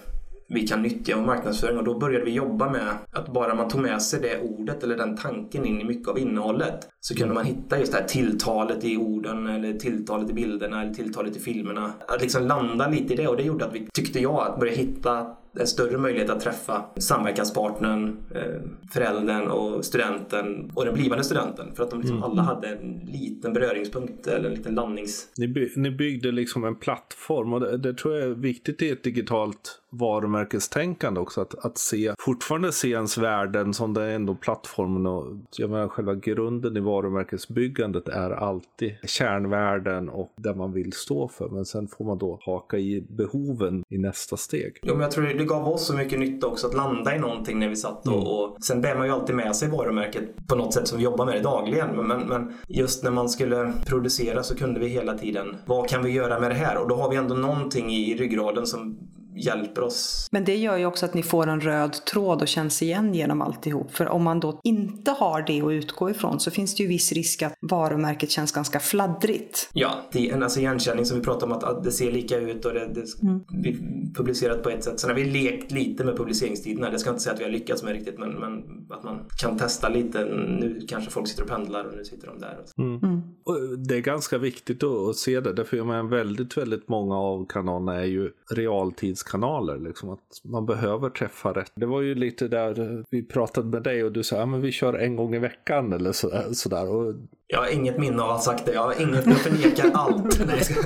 vi 0.49 0.67
kan 0.67 0.83
nyttja 0.83 1.19
i 1.19 1.21
marknadsföring. 1.21 1.79
Och 1.79 1.85
då 1.85 1.99
började 1.99 2.25
vi 2.25 2.31
jobba 2.31 2.71
med 2.71 2.89
att 3.13 3.33
bara 3.33 3.55
man 3.55 3.69
tog 3.69 3.81
med 3.81 4.03
sig 4.03 4.21
det 4.21 4.41
ordet 4.41 4.83
eller 4.83 4.97
den 4.97 5.17
tanken 5.17 5.65
in 5.65 5.81
i 5.81 5.85
mycket 5.85 6.09
av 6.09 6.19
innehållet 6.19 6.89
så 7.01 7.15
kunde 7.15 7.35
man 7.35 7.45
hitta 7.45 7.79
just 7.79 7.93
det 7.93 7.99
här 7.99 8.07
tilltalet 8.07 8.85
i 8.85 8.97
orden 8.97 9.47
eller 9.47 9.73
tilltalet 9.73 10.31
i 10.31 10.33
bilderna 10.33 10.83
eller 10.83 10.95
tilltalet 10.95 11.37
i 11.37 11.41
filmerna. 11.41 11.93
Att 12.09 12.23
liksom 12.23 12.47
landa 12.47 12.89
lite 12.89 13.13
i 13.13 13.17
det. 13.17 13.29
Och 13.29 13.37
det 13.37 13.43
gjorde 13.43 13.65
att 13.65 13.75
vi, 13.75 13.89
tyckte 13.95 14.21
jag, 14.21 14.47
att 14.47 14.61
börja 14.61 14.75
hitta 14.75 15.27
en 15.61 15.67
större 15.67 15.99
möjlighet 15.99 16.31
att 16.31 16.41
träffa 16.41 16.85
samverkanspartnern, 16.97 18.17
eh, 18.35 18.61
föräldern 18.93 19.49
och 19.49 19.85
studenten 19.85 20.71
och 20.75 20.85
den 20.85 20.95
blivande 20.95 21.25
studenten. 21.25 21.75
För 21.75 21.85
att 21.85 21.91
de 21.91 22.01
liksom 22.01 22.17
mm. 22.17 22.31
alla 22.31 22.43
hade 22.43 22.69
en 22.69 23.01
liten 23.05 23.53
beröringspunkt 23.53 24.27
eller 24.27 24.49
en 24.49 24.55
liten 24.55 24.75
landnings... 24.75 25.29
Ni, 25.37 25.49
by 25.49 25.71
ni 25.77 25.91
byggde 25.91 26.33
liksom 26.33 26.65
en 26.65 26.77
plattform 26.77 27.53
och 27.53 27.61
det, 27.61 27.77
det, 27.77 27.95
tror 27.95 28.15
jag 28.15 28.31
är 28.31 28.35
viktigt 28.35 28.83
i 28.83 28.91
ett 28.91 29.05
digitalt 29.05 29.81
varumärkestänkande 29.91 31.21
också. 31.21 31.41
Att, 31.41 31.65
att 31.65 31.79
se, 31.79 32.15
fortfarande 32.19 32.73
se 32.73 32.89
ens 32.89 33.19
värden 33.19 33.75
som 33.75 33.95
det 33.95 34.03
är 34.03 34.11
ändå 34.11 34.35
plattformen 34.35 35.07
och 35.07 35.27
jag 35.57 35.71
menar 35.71 35.89
själva 35.89 36.15
grunden 36.15 36.77
i 36.77 36.81
varumärkesbyggandet 36.81 38.09
är 38.09 38.31
alltid 38.31 38.97
kärnvärden 39.03 40.09
och 40.09 40.33
det 40.37 40.55
man 40.55 40.73
vill 40.73 40.93
stå 40.93 41.29
för. 41.29 41.49
Men 41.49 41.65
sen 41.65 41.89
får 41.89 42.05
man 42.05 42.19
då 42.19 42.39
haka 42.43 42.79
i 42.79 43.07
behoven 43.09 43.85
i 43.89 43.99
nästa 43.99 44.37
steg. 44.37 44.79
Jo, 44.83 44.93
men 44.93 45.03
jag 45.03 45.11
tror 45.11 45.27
det 45.45 45.49
gav 45.49 45.69
oss 45.69 45.87
så 45.87 45.95
mycket 45.95 46.19
nytta 46.19 46.47
också 46.47 46.67
att 46.67 46.75
landa 46.75 47.17
i 47.17 47.19
någonting 47.19 47.59
när 47.59 47.69
vi 47.69 47.77
satt 47.77 48.07
och, 48.07 48.13
mm. 48.13 48.27
och 48.27 48.57
sen 48.65 48.81
bär 48.81 48.97
man 48.97 49.07
ju 49.07 49.13
alltid 49.13 49.37
med 49.37 49.57
sig 49.57 49.69
varumärket 49.69 50.47
på 50.47 50.55
något 50.55 50.75
sätt 50.75 50.89
som 50.89 50.99
vi 50.99 51.05
jobbar 51.05 51.27
med 51.27 51.35
det 51.35 51.41
dagligen. 51.41 51.89
Men, 51.97 52.21
men 52.21 52.53
just 52.69 53.05
när 53.05 53.11
man 53.11 53.29
skulle 53.29 53.73
producera 53.87 54.43
så 54.43 54.57
kunde 54.57 54.81
vi 54.81 54.89
hela 54.89 55.19
tiden, 55.19 55.57
vad 55.67 55.89
kan 55.89 56.05
vi 56.05 56.11
göra 56.11 56.41
med 56.41 56.51
det 56.51 56.55
här? 56.55 56.77
Och 56.77 56.89
då 56.89 56.95
har 56.95 57.11
vi 57.11 57.17
ändå 57.17 57.35
någonting 57.35 57.91
i 57.91 58.15
ryggraden 58.15 58.67
som 58.67 58.99
hjälper 59.37 59.83
oss. 59.83 60.29
Men 60.31 60.45
det 60.45 60.57
gör 60.57 60.77
ju 60.77 60.87
också 60.87 61.07
att 61.07 61.15
ni 61.15 61.23
får 61.23 61.47
en 61.47 61.61
röd 61.61 61.93
tråd 61.93 62.43
och 62.43 62.49
känns 62.49 62.83
igen 62.83 63.15
genom 63.15 63.43
alltihop. 63.43 63.93
För 63.93 64.09
om 64.09 64.23
man 64.23 64.41
då 64.41 64.61
inte 64.63 65.11
har 65.11 65.43
det 65.43 65.63
att 65.63 65.73
utgå 65.73 66.11
ifrån 66.11 66.41
så 66.41 66.51
finns 66.51 66.75
det 66.75 66.83
ju 66.83 66.89
viss 66.89 67.13
risk 67.13 67.43
att 67.43 67.55
varumärket 67.61 68.31
känns 68.31 68.53
ganska 68.53 68.81
fladdrigt. 68.81 69.71
Ja, 69.73 69.91
det 70.13 70.31
är 70.31 70.35
en 70.35 70.43
alltså 70.43 70.61
igenkänning 70.61 71.07
som 71.07 71.19
vi 71.19 71.25
pratar 71.25 71.47
om 71.47 71.53
att, 71.53 71.65
att 71.65 71.85
det 71.85 71.93
ser 71.93 72.13
lika 72.13 72.39
ut 72.39 72.65
och 72.65 72.75
det, 72.75 72.89
det 72.95 73.23
mm. 73.23 73.45
blir 73.49 73.77
publicerat 74.15 74.63
på 74.63 74.71
ett 74.71 74.85
sätt. 74.85 75.01
Sen 75.01 75.11
har 75.11 75.17
vi 75.17 75.25
lekt 75.25 75.71
lite 75.71 76.05
med 76.05 76.17
publiceringstiderna. 76.17 76.91
Det 76.91 76.99
ska 76.99 77.09
jag 77.09 77.15
inte 77.15 77.23
säga 77.23 77.35
att 77.35 77.41
vi 77.41 77.45
har 77.45 77.51
lyckats 77.51 77.83
med 77.83 77.93
riktigt 77.93 78.19
men, 78.19 78.31
men 78.33 78.63
att 78.91 79.05
man 79.05 79.19
kan 79.41 79.59
testa 79.59 79.89
lite. 79.89 80.25
Nu 80.61 80.87
kanske 80.89 81.11
folk 81.11 81.29
sitter 81.29 81.43
och 81.43 81.49
pendlar 81.49 81.85
och 81.85 81.97
nu 81.97 82.05
sitter 82.05 82.27
de 82.27 82.39
där. 82.39 82.59
Mm. 82.79 83.01
Mm. 83.03 83.21
Och 83.45 83.79
det 83.79 83.97
är 83.97 84.01
ganska 84.01 84.39
viktigt 84.39 84.83
att 84.83 85.17
se 85.17 85.41
det. 85.41 85.53
Därför 85.53 85.77
jag 85.77 85.87
menar, 85.87 86.03
väldigt, 86.03 86.57
väldigt 86.57 86.89
många 86.89 87.19
av 87.19 87.47
kanalerna 87.47 87.95
är 87.95 88.05
ju 88.05 88.31
realtids 88.51 89.24
nyhetskanaler. 89.25 89.79
Liksom, 89.79 90.11
att 90.11 90.41
man 90.45 90.67
behöver 90.67 91.11
träffa 91.11 91.53
rätt. 91.53 91.73
Det 91.75 91.87
var 91.87 92.01
ju 92.01 92.15
lite 92.15 92.49
där 92.49 93.05
vi 93.11 93.23
pratade 93.23 93.67
med 93.67 93.83
dig 93.83 94.05
och 94.05 94.13
du 94.13 94.23
sa 94.23 94.43
att 94.43 94.51
ja, 94.51 94.57
vi 94.57 94.73
kör 94.73 94.95
en 94.95 95.17
gång 95.17 95.35
i 95.35 95.39
veckan 95.39 95.93
eller 95.93 96.13
sådär. 96.13 96.53
sådär. 96.53 96.89
Och... 96.89 97.15
Jag 97.47 97.59
har 97.59 97.75
inget 97.75 97.99
minne 97.99 98.23
av 98.23 98.31
att 98.31 98.37
ha 98.37 98.41
sagt 98.41 98.67
det. 98.67 98.73
Jag 98.73 98.83
har 98.83 99.03
inget, 99.03 99.27
jag 99.27 99.37
förnekar 99.37 99.91
allt. 99.95 100.47
Nej, 100.47 100.65
ska... 100.65 100.81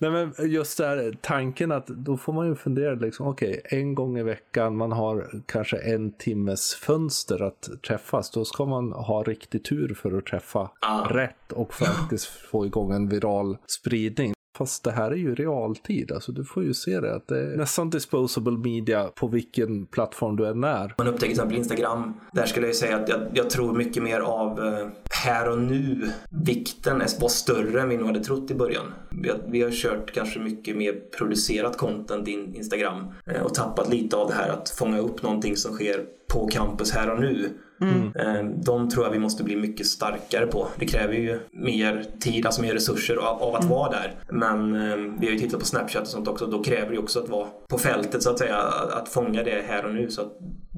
Nej 0.00 0.10
men 0.10 0.50
just 0.50 0.78
där 0.78 1.16
tanken 1.20 1.72
att 1.72 1.86
då 1.86 2.16
får 2.16 2.32
man 2.32 2.46
ju 2.46 2.54
fundera 2.54 2.94
liksom 2.94 3.26
okej 3.26 3.60
okay, 3.64 3.78
en 3.78 3.94
gång 3.94 4.18
i 4.18 4.22
veckan 4.22 4.76
man 4.76 4.92
har 4.92 5.42
kanske 5.46 5.76
en 5.76 6.12
timmes 6.12 6.74
fönster 6.74 7.42
att 7.42 7.68
träffas 7.86 8.30
då 8.30 8.44
ska 8.44 8.64
man 8.64 8.92
ha 8.92 9.22
riktig 9.22 9.64
tur 9.64 9.94
för 9.94 10.18
att 10.18 10.26
träffa 10.26 10.70
ah. 10.80 11.08
rätt 11.10 11.52
och 11.52 11.74
faktiskt 11.74 12.26
få 12.26 12.66
igång 12.66 12.92
en 12.92 13.08
viral 13.08 13.56
spridning. 13.66 14.34
Fast 14.56 14.84
det 14.84 14.90
här 14.90 15.10
är 15.10 15.16
ju 15.16 15.34
realtid, 15.34 16.12
alltså 16.12 16.32
du 16.32 16.44
får 16.44 16.62
ju 16.64 16.74
se 16.74 17.00
det 17.00 17.14
att 17.14 17.28
det 17.28 17.38
är 17.38 17.56
nästan 17.56 17.90
disposable 17.90 18.58
media 18.58 19.04
på 19.04 19.26
vilken 19.26 19.86
plattform 19.86 20.36
du 20.36 20.46
än 20.46 20.64
är. 20.64 20.94
Man 20.98 21.06
upptäcker 21.06 21.18
till 21.18 21.30
exempel 21.30 21.56
Instagram. 21.56 22.14
Där 22.32 22.46
skulle 22.46 22.66
jag 22.66 22.76
säga 22.76 22.96
att 22.96 23.08
jag, 23.08 23.20
jag 23.34 23.50
tror 23.50 23.74
mycket 23.74 24.02
mer 24.02 24.20
av 24.20 24.64
eh, 24.64 24.88
här 25.24 25.48
och 25.48 25.58
nu. 25.58 26.10
Vikten 26.30 27.02
var 27.20 27.28
större 27.28 27.80
än 27.80 27.88
vi 27.88 27.96
nog 27.96 28.06
hade 28.06 28.24
trott 28.24 28.50
i 28.50 28.54
början. 28.54 28.94
Vi 29.10 29.28
har, 29.28 29.38
vi 29.48 29.62
har 29.62 29.70
kört 29.70 30.12
kanske 30.12 30.38
mycket 30.38 30.76
mer 30.76 30.92
producerat 31.18 31.76
content 31.76 32.28
i 32.28 32.32
Instagram 32.32 33.06
eh, 33.26 33.42
och 33.42 33.54
tappat 33.54 33.90
lite 33.90 34.16
av 34.16 34.28
det 34.28 34.34
här 34.34 34.48
att 34.48 34.70
fånga 34.70 34.98
upp 34.98 35.22
någonting 35.22 35.56
som 35.56 35.72
sker 35.72 36.04
på 36.32 36.46
campus 36.46 36.92
här 36.92 37.10
och 37.10 37.20
nu. 37.20 37.50
Mm. 37.80 38.12
Eh, 38.16 38.56
de 38.64 38.90
tror 38.90 39.04
jag 39.04 39.12
vi 39.12 39.18
måste 39.18 39.44
bli 39.44 39.56
mycket 39.56 39.86
starkare 39.86 40.46
på. 40.46 40.68
Det 40.78 40.86
kräver 40.86 41.14
ju 41.14 41.40
mer 41.52 42.04
tid, 42.20 42.46
alltså 42.46 42.62
mer 42.62 42.72
resurser 42.72 43.16
av, 43.16 43.42
av 43.42 43.54
att 43.54 43.64
mm. 43.64 43.74
vara 43.74 43.90
där. 43.90 44.14
Men 44.28 44.74
eh, 44.74 44.96
vi 45.20 45.26
har 45.26 45.32
ju 45.32 45.38
tittat 45.38 45.60
på 45.60 45.66
Snapchat 45.66 46.02
och 46.02 46.08
sånt 46.08 46.28
också. 46.28 46.46
Då 46.46 46.62
kräver 46.62 46.92
det 46.92 46.98
också 46.98 47.20
att 47.20 47.28
vara 47.28 47.48
på 47.68 47.78
fältet 47.78 48.22
så 48.22 48.30
att 48.30 48.38
säga. 48.38 48.56
Att 48.92 49.08
fånga 49.08 49.42
det 49.42 49.64
här 49.68 49.84
och 49.84 49.94
nu. 49.94 50.10
Så 50.10 50.22
att 50.22 50.32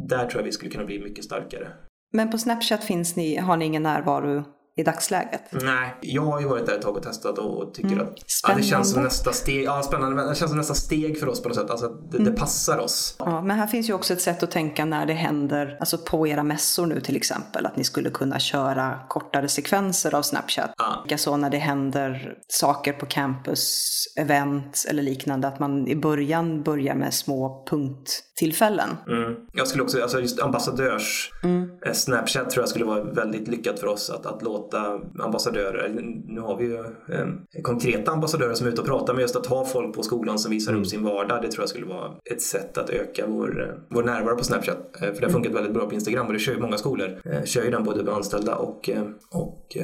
där 0.09 0.26
tror 0.26 0.40
jag 0.40 0.46
vi 0.46 0.52
skulle 0.52 0.70
kunna 0.70 0.85
bli 0.85 1.02
mycket 1.02 1.24
starkare. 1.24 1.68
Men 2.16 2.31
på 2.31 2.38
Snapchat 2.38 2.85
finns 2.85 3.16
ni, 3.16 3.37
har 3.37 3.57
ni 3.57 3.64
ingen 3.64 3.83
närvaro? 3.83 4.44
I 4.76 4.82
dagsläget? 4.82 5.42
Nej, 5.50 5.96
jag 6.00 6.22
har 6.22 6.40
ju 6.40 6.46
varit 6.46 6.66
där 6.66 6.74
ett 6.74 6.82
tag 6.82 6.96
och 6.96 7.02
testat 7.02 7.38
och 7.38 7.74
tycker 7.74 7.92
mm. 7.92 8.06
att 8.06 8.14
ja, 8.48 8.54
det 8.56 8.62
känns 8.62 8.92
som 8.92 9.02
nästa 9.02 9.32
steg. 9.32 9.64
Ja, 9.64 9.82
spännande. 9.82 10.16
Men 10.16 10.28
det 10.28 10.34
känns 10.34 10.50
som 10.50 10.58
nästa 10.58 10.74
steg 10.74 11.20
för 11.20 11.28
oss 11.28 11.42
på 11.42 11.48
något 11.48 11.56
sätt. 11.56 11.70
Alltså 11.70 11.88
det, 11.88 12.18
mm. 12.18 12.32
det, 12.32 12.40
passar 12.40 12.78
oss. 12.78 13.16
Ja, 13.18 13.42
men 13.42 13.58
här 13.58 13.66
finns 13.66 13.88
ju 13.88 13.92
också 13.92 14.12
ett 14.12 14.20
sätt 14.20 14.42
att 14.42 14.50
tänka 14.50 14.84
när 14.84 15.06
det 15.06 15.12
händer, 15.12 15.76
alltså 15.80 15.98
på 15.98 16.26
era 16.26 16.42
mässor 16.42 16.86
nu 16.86 17.00
till 17.00 17.16
exempel, 17.16 17.66
att 17.66 17.76
ni 17.76 17.84
skulle 17.84 18.10
kunna 18.10 18.38
köra 18.38 19.00
kortare 19.08 19.48
sekvenser 19.48 20.14
av 20.14 20.22
Snapchat. 20.22 20.70
Ja. 20.78 21.02
Likaså 21.04 21.36
när 21.36 21.50
det 21.50 21.58
händer 21.58 22.34
saker 22.48 22.92
på 22.92 23.06
campus, 23.06 23.92
event 24.16 24.84
eller 24.90 25.02
liknande, 25.02 25.48
att 25.48 25.58
man 25.58 25.88
i 25.88 25.96
början 25.96 26.62
börjar 26.62 26.94
med 26.94 27.14
små 27.14 27.66
punkttillfällen. 27.70 28.96
Mm. 29.08 29.34
Jag 29.52 29.68
skulle 29.68 29.82
också, 29.82 30.02
alltså 30.02 30.20
just 30.20 30.40
ambassadörs 30.40 31.30
mm. 31.42 31.70
Eh, 31.86 31.92
Snapchat 31.92 32.50
tror 32.50 32.62
jag 32.62 32.68
skulle 32.68 32.84
vara 32.84 33.04
väldigt 33.04 33.48
lyckat 33.48 33.80
för 33.80 33.86
oss 33.86 34.10
att, 34.10 34.26
att 34.26 34.42
låta 34.42 34.65
låta 34.66 35.00
ambassadörer, 35.24 35.88
nu 36.26 36.40
har 36.40 36.57
vi 36.57 36.64
ju 36.64 36.79
eh, 37.14 37.62
konkreta 37.62 38.11
ambassadörer 38.11 38.55
som 38.55 38.66
är 38.66 38.70
ute 38.70 38.81
och 38.81 38.87
pratar, 38.87 39.14
men 39.14 39.20
just 39.20 39.37
att 39.37 39.46
ha 39.46 39.64
folk 39.64 39.94
på 39.94 40.02
skolan 40.02 40.38
som 40.38 40.50
visar 40.50 40.72
mm. 40.72 40.83
upp 40.83 40.88
sin 40.88 41.05
vardag, 41.05 41.42
det 41.42 41.48
tror 41.48 41.62
jag 41.62 41.68
skulle 41.68 41.87
vara 41.87 42.11
ett 42.31 42.42
sätt 42.42 42.79
att 42.79 42.90
öka 42.90 43.26
vår, 43.26 43.62
eh, 43.62 43.74
vår 43.88 44.02
närvaro 44.02 44.37
på 44.37 44.44
Snapchat. 44.44 44.79
Eh, 44.94 45.00
för 45.00 45.07
det 45.07 45.12
har 45.14 45.22
mm. 45.22 45.33
funkat 45.33 45.52
väldigt 45.52 45.74
bra 45.74 45.87
på 45.87 45.94
Instagram 45.94 46.26
och 46.26 46.33
det 46.33 46.38
kör 46.38 46.52
ju 46.52 46.61
många 46.61 46.79
skolor. 46.79 47.20
Eh, 47.24 47.44
kör 47.44 47.64
ju 47.64 47.70
den 47.70 47.85
både 47.85 48.14
anställda 48.14 48.57
och, 48.57 48.88
eh, 48.88 49.02
och 49.31 49.76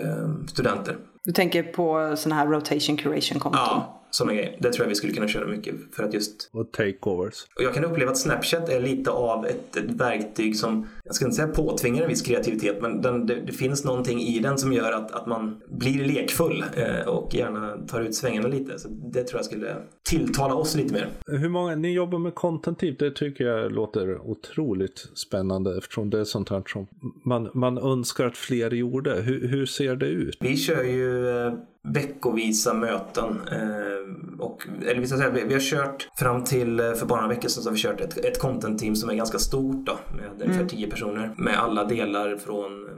studenter. 0.49 0.97
Du 1.25 1.33
tänker 1.33 1.63
på 1.63 2.17
sådana 2.17 2.41
här 2.41 2.47
rotation 2.47 2.97
curation-konton? 2.97 3.61
Ja, 3.67 4.02
sådana 4.15 4.35
grejer. 4.35 4.57
Det 4.61 4.73
tror 4.73 4.85
jag 4.85 4.89
vi 4.89 4.95
skulle 4.95 5.13
kunna 5.13 5.29
köra 5.29 5.47
mycket 5.47 5.75
för 5.93 6.03
att 6.05 6.15
just... 6.15 6.51
Och 6.53 6.73
takeovers. 6.73 7.47
Och 7.57 7.63
jag 7.63 7.75
kan 7.75 7.85
uppleva 7.85 8.11
att 8.11 8.19
Snapchat 8.19 8.69
är 8.69 8.81
lite 8.81 9.11
av 9.11 9.47
ett, 9.47 9.77
ett 9.77 9.91
verktyg 9.91 10.57
som, 10.57 10.87
jag 11.05 11.15
ska 11.15 11.25
inte 11.25 11.37
säga 11.37 11.49
påtvingar 11.49 12.03
en 12.03 12.09
viss 12.09 12.23
kreativitet, 12.23 12.83
men 12.83 13.03
den, 13.03 13.27
det, 13.27 13.35
det, 13.35 13.53
finns 13.53 13.85
någonting 13.85 14.21
i 14.21 14.39
den 14.39 14.59
som 14.59 14.73
gör 14.73 14.93
att, 14.93 15.11
att 15.13 15.27
man 15.27 15.61
blir 15.69 16.05
lekfull 16.05 16.65
eh, 16.77 17.09
och 17.09 17.35
gärna 17.35 17.87
tar 17.89 18.01
ut 18.01 18.15
svängarna 18.15 18.49
lite. 18.49 18.79
Så 18.79 18.89
det 18.89 19.25
tror 19.25 19.39
jag 19.39 19.45
skulle 19.45 19.77
tilltala 20.03 20.55
oss 20.55 20.77
lite 20.77 20.95
mer. 20.95 21.09
Hur 21.27 21.49
många, 21.49 21.75
ni 21.75 21.93
jobbar 21.93 22.19
med 22.19 22.35
content 22.35 22.79
typ, 22.79 22.99
det 22.99 23.11
tycker 23.11 23.45
jag 23.45 23.73
låter 23.73 24.31
otroligt 24.31 25.09
spännande 25.15 25.79
eftersom 25.79 26.11
det 26.11 26.21
är 26.21 26.25
sånt 26.25 26.49
här 26.49 26.63
som 26.67 26.87
man, 27.25 27.51
man 27.55 27.79
önskar 27.79 28.27
att 28.27 28.37
fler 28.37 28.71
gjorde. 28.71 29.15
Hur, 29.15 29.49
hur 29.49 29.67
ser 29.67 29.97
det 29.97 30.07
ut? 30.07 30.37
Vi 30.41 30.57
kör 30.57 30.83
ju 30.83 31.29
eh, 31.29 31.53
veckovisa 31.83 32.75
möten. 32.75 33.41
Eh, 33.53 34.02
och, 34.43 34.67
eller 34.87 35.01
vi, 35.01 35.07
ska 35.07 35.17
säga, 35.17 35.31
vi, 35.31 35.45
vi, 35.45 35.53
har 35.53 35.61
kört 35.61 36.09
fram 36.19 36.45
till 36.45 36.81
eh, 36.81 36.93
för 36.93 37.07
bara 37.07 37.21
några 37.21 37.35
veckor 37.35 37.49
sedan 37.49 37.63
så 37.63 37.69
har 37.69 37.75
vi 37.75 37.81
kört 37.81 38.01
ett, 38.01 38.19
ett 38.19 38.41
content-team 38.41 38.97
som 38.97 39.11
är 39.11 39.15
ganska 39.15 39.39
stort 39.39 39.87
då, 39.87 39.99
med 40.17 40.25
mm. 40.25 40.43
ungefär 40.43 40.67
10 40.67 40.91
personer. 40.91 41.35
Med 41.37 41.59
alla 41.59 41.85
delar 41.85 42.37
från 42.37 42.89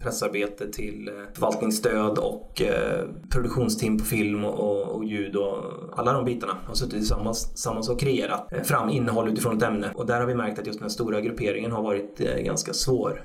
pressarbete 0.00 0.72
till 0.72 1.08
eh, 1.08 1.14
förvaltningsstöd 1.34 2.18
och 2.18 2.62
eh, 2.62 3.08
produktionsteam 3.30 3.98
på 3.98 4.04
film 4.04 4.44
och, 4.44 4.82
och 4.82 5.04
ljud 5.04 5.36
och 5.36 5.56
alla 5.96 6.12
de 6.12 6.24
bitarna 6.24 6.56
har 6.66 6.74
suttit 6.74 6.94
tillsammans, 6.94 7.48
tillsammans 7.48 7.88
och 7.88 8.00
kreerat 8.00 8.52
eh, 8.52 8.62
fram 8.62 8.90
innehåll 8.90 9.28
utifrån 9.28 9.56
ett 9.56 9.62
ämne. 9.62 9.90
Och 9.94 10.06
där 10.06 10.20
har 10.20 10.26
vi 10.26 10.34
märkt 10.34 10.58
att 10.58 10.66
just 10.66 10.80
den 10.80 10.90
stora 10.90 11.20
grupperingen 11.20 11.72
har 11.72 11.82
varit 11.82 12.18
ganska 12.18 12.72
svår 12.72 13.24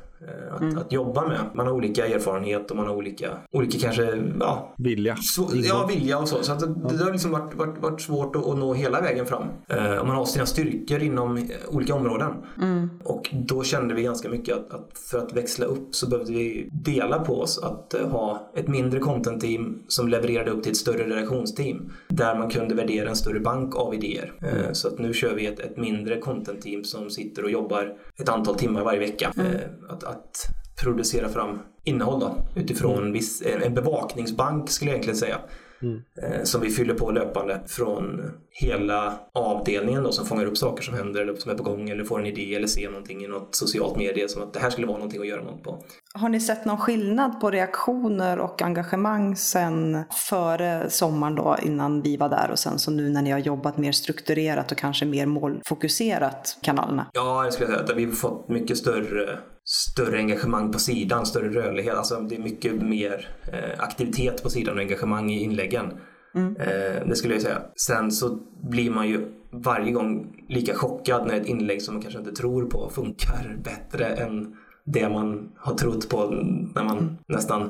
att, 0.51 0.61
mm. 0.61 0.77
att, 0.77 0.91
jobba 0.91 1.27
med. 1.27 1.39
Man 1.53 1.67
har 1.67 1.73
olika 1.73 2.07
erfarenhet 2.07 2.71
och 2.71 2.77
man 2.77 2.87
har 2.87 2.95
olika, 2.95 3.29
olika 3.51 3.79
kanske, 3.79 4.23
ja. 4.39 4.73
Vilja. 4.77 5.15
Så, 5.15 5.49
ja, 5.53 5.85
vilja 5.85 6.19
och 6.19 6.27
så. 6.27 6.43
Så 6.43 6.51
att 6.51 6.59
det, 6.59 6.97
det 6.97 7.03
har 7.03 7.11
liksom 7.11 7.31
varit, 7.31 7.55
varit, 7.55 7.81
varit 7.81 8.01
svårt 8.01 8.35
att, 8.35 8.47
att, 8.47 8.57
nå 8.57 8.73
hela 8.73 9.01
vägen 9.01 9.25
fram. 9.25 9.43
Eh, 9.67 9.95
och 9.95 10.07
man 10.07 10.15
har 10.15 10.25
sina 10.25 10.45
styrkor 10.45 11.03
inom 11.03 11.49
olika 11.67 11.95
områden. 11.95 12.33
Mm. 12.61 12.89
Och 13.03 13.29
då 13.33 13.63
kände 13.63 13.93
vi 13.93 14.03
ganska 14.03 14.29
mycket 14.29 14.55
att, 14.57 14.73
att, 14.73 14.97
för 14.97 15.17
att 15.17 15.33
växla 15.33 15.65
upp 15.65 15.95
så 15.95 16.09
behövde 16.09 16.31
vi 16.31 16.69
dela 16.71 17.19
på 17.19 17.41
oss 17.41 17.63
att 17.63 17.95
uh, 17.99 18.07
ha 18.07 18.51
ett 18.55 18.67
mindre 18.67 18.99
content-team 18.99 19.83
som 19.87 20.07
levererade 20.07 20.51
upp 20.51 20.63
till 20.63 20.71
ett 20.71 20.77
större 20.77 21.03
redaktionsteam. 21.03 21.91
Där 22.07 22.35
man 22.35 22.49
kunde 22.49 22.75
värdera 22.75 23.09
en 23.09 23.15
större 23.15 23.39
bank 23.39 23.75
av 23.75 23.93
idéer. 23.93 24.33
Mm. 24.41 24.55
Uh, 24.55 24.71
så 24.71 24.87
att 24.87 24.99
nu 24.99 25.13
kör 25.13 25.35
vi 25.35 25.45
ett, 25.45 25.59
ett 25.59 25.77
mindre 25.77 26.19
content-team 26.19 26.83
som 26.83 27.09
sitter 27.09 27.43
och 27.43 27.51
jobbar 27.51 27.97
ett 28.17 28.29
antal 28.29 28.55
timmar 28.55 28.83
varje 28.83 28.99
vecka. 28.99 29.31
Mm. 29.37 29.51
Uh, 29.51 29.59
att, 29.89 30.03
att 30.05 30.47
producera 30.81 31.29
fram 31.29 31.59
innehåll 31.83 32.19
då, 32.19 32.37
utifrån 32.55 32.97
mm. 32.97 33.11
viss, 33.11 33.43
en 33.63 33.73
bevakningsbank 33.73 34.69
skulle 34.69 34.91
jag 34.91 34.95
egentligen 34.95 35.17
säga. 35.17 35.39
mm. 35.81 36.01
eh, 36.23 36.43
som 36.43 36.61
vi 36.61 36.69
fyller 36.69 36.93
på 36.93 37.11
löpande 37.11 37.61
från 37.67 38.21
hela 38.49 39.13
avdelningen 39.33 40.03
då, 40.03 40.11
som 40.11 40.25
fångar 40.25 40.45
upp 40.45 40.57
saker 40.57 40.83
som 40.83 40.93
händer 40.93 41.21
eller 41.21 41.35
som 41.35 41.51
är 41.51 41.55
på 41.55 41.63
gång 41.63 41.89
eller 41.89 42.03
får 42.03 42.19
en 42.19 42.25
idé 42.25 42.55
eller 42.55 42.67
ser 42.67 42.89
någonting 42.89 43.23
i 43.23 43.27
något 43.27 43.55
socialt 43.55 43.97
medie 43.97 44.29
som 44.29 44.43
att 44.43 44.53
det 44.53 44.59
här 44.59 44.69
skulle 44.69 44.87
vara 44.87 44.97
någonting 44.97 45.21
att 45.21 45.27
göra 45.27 45.43
något 45.43 45.63
på. 45.63 45.83
Har 46.13 46.29
ni 46.29 46.39
sett 46.39 46.65
någon 46.65 46.77
skillnad 46.77 47.41
på 47.41 47.51
reaktioner 47.51 48.39
och 48.39 48.61
engagemang 48.61 49.35
sen 49.35 50.03
före 50.29 50.89
sommaren 50.89 51.35
då 51.35 51.57
innan 51.63 52.01
vi 52.01 52.17
var 52.17 52.29
där 52.29 52.51
och 52.51 52.59
sen 52.59 52.79
så 52.79 52.91
nu 52.91 53.09
när 53.09 53.21
ni 53.21 53.31
har 53.31 53.39
jobbat 53.39 53.77
mer 53.77 53.91
strukturerat 53.91 54.71
och 54.71 54.77
kanske 54.77 55.05
mer 55.05 55.25
målfokuserat 55.25 56.57
kanalerna? 56.61 57.07
Ja, 57.13 57.43
jag 57.43 57.53
skulle 57.53 57.69
säga 57.69 57.79
att 57.79 57.95
vi 57.95 58.05
har 58.05 58.11
fått 58.11 58.49
mycket 58.49 58.77
större 58.77 59.39
större 59.65 60.17
engagemang 60.17 60.71
på 60.71 60.79
sidan, 60.79 61.25
större 61.25 61.49
rörlighet. 61.49 61.95
Alltså 61.95 62.19
det 62.19 62.35
är 62.35 62.39
mycket 62.39 62.81
mer 62.81 63.27
eh, 63.53 63.83
aktivitet 63.83 64.43
på 64.43 64.49
sidan 64.49 64.75
och 64.75 64.81
engagemang 64.81 65.31
i 65.31 65.43
inläggen. 65.43 65.93
Mm. 66.35 66.55
Eh, 66.55 67.07
det 67.07 67.15
skulle 67.15 67.33
jag 67.33 67.43
säga. 67.43 67.61
Sen 67.75 68.11
så 68.11 68.39
blir 68.63 68.91
man 68.91 69.07
ju 69.07 69.31
varje 69.51 69.91
gång 69.91 70.43
lika 70.49 70.73
chockad 70.73 71.27
när 71.27 71.33
ett 71.33 71.47
inlägg 71.47 71.81
som 71.81 71.93
man 71.93 72.01
kanske 72.01 72.19
inte 72.19 72.31
tror 72.31 72.65
på 72.65 72.89
funkar 72.89 73.57
bättre 73.63 74.05
än 74.05 74.55
det 74.85 75.09
man 75.09 75.51
har 75.57 75.75
trott 75.75 76.09
på 76.09 76.25
när 76.75 76.83
man 76.83 76.97
mm. 76.97 77.17
nästan 77.27 77.69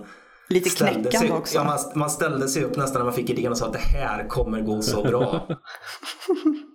Lite 0.50 0.70
knäckande 0.70 1.12
sig, 1.12 1.32
också. 1.32 1.56
Ja, 1.56 1.64
man, 1.64 1.80
man, 1.96 2.10
ställde 2.10 2.48
sig 2.48 2.64
upp 2.64 2.78
nästan 2.78 3.00
när 3.00 3.06
man 3.06 3.14
fick 3.14 3.30
idén 3.30 3.52
och 3.52 3.58
sa 3.58 3.66
att 3.66 3.74
det 3.74 3.80
här 3.80 4.28
kommer 4.28 4.62
gå 4.62 4.82
så 4.82 5.04
bra. 5.04 5.48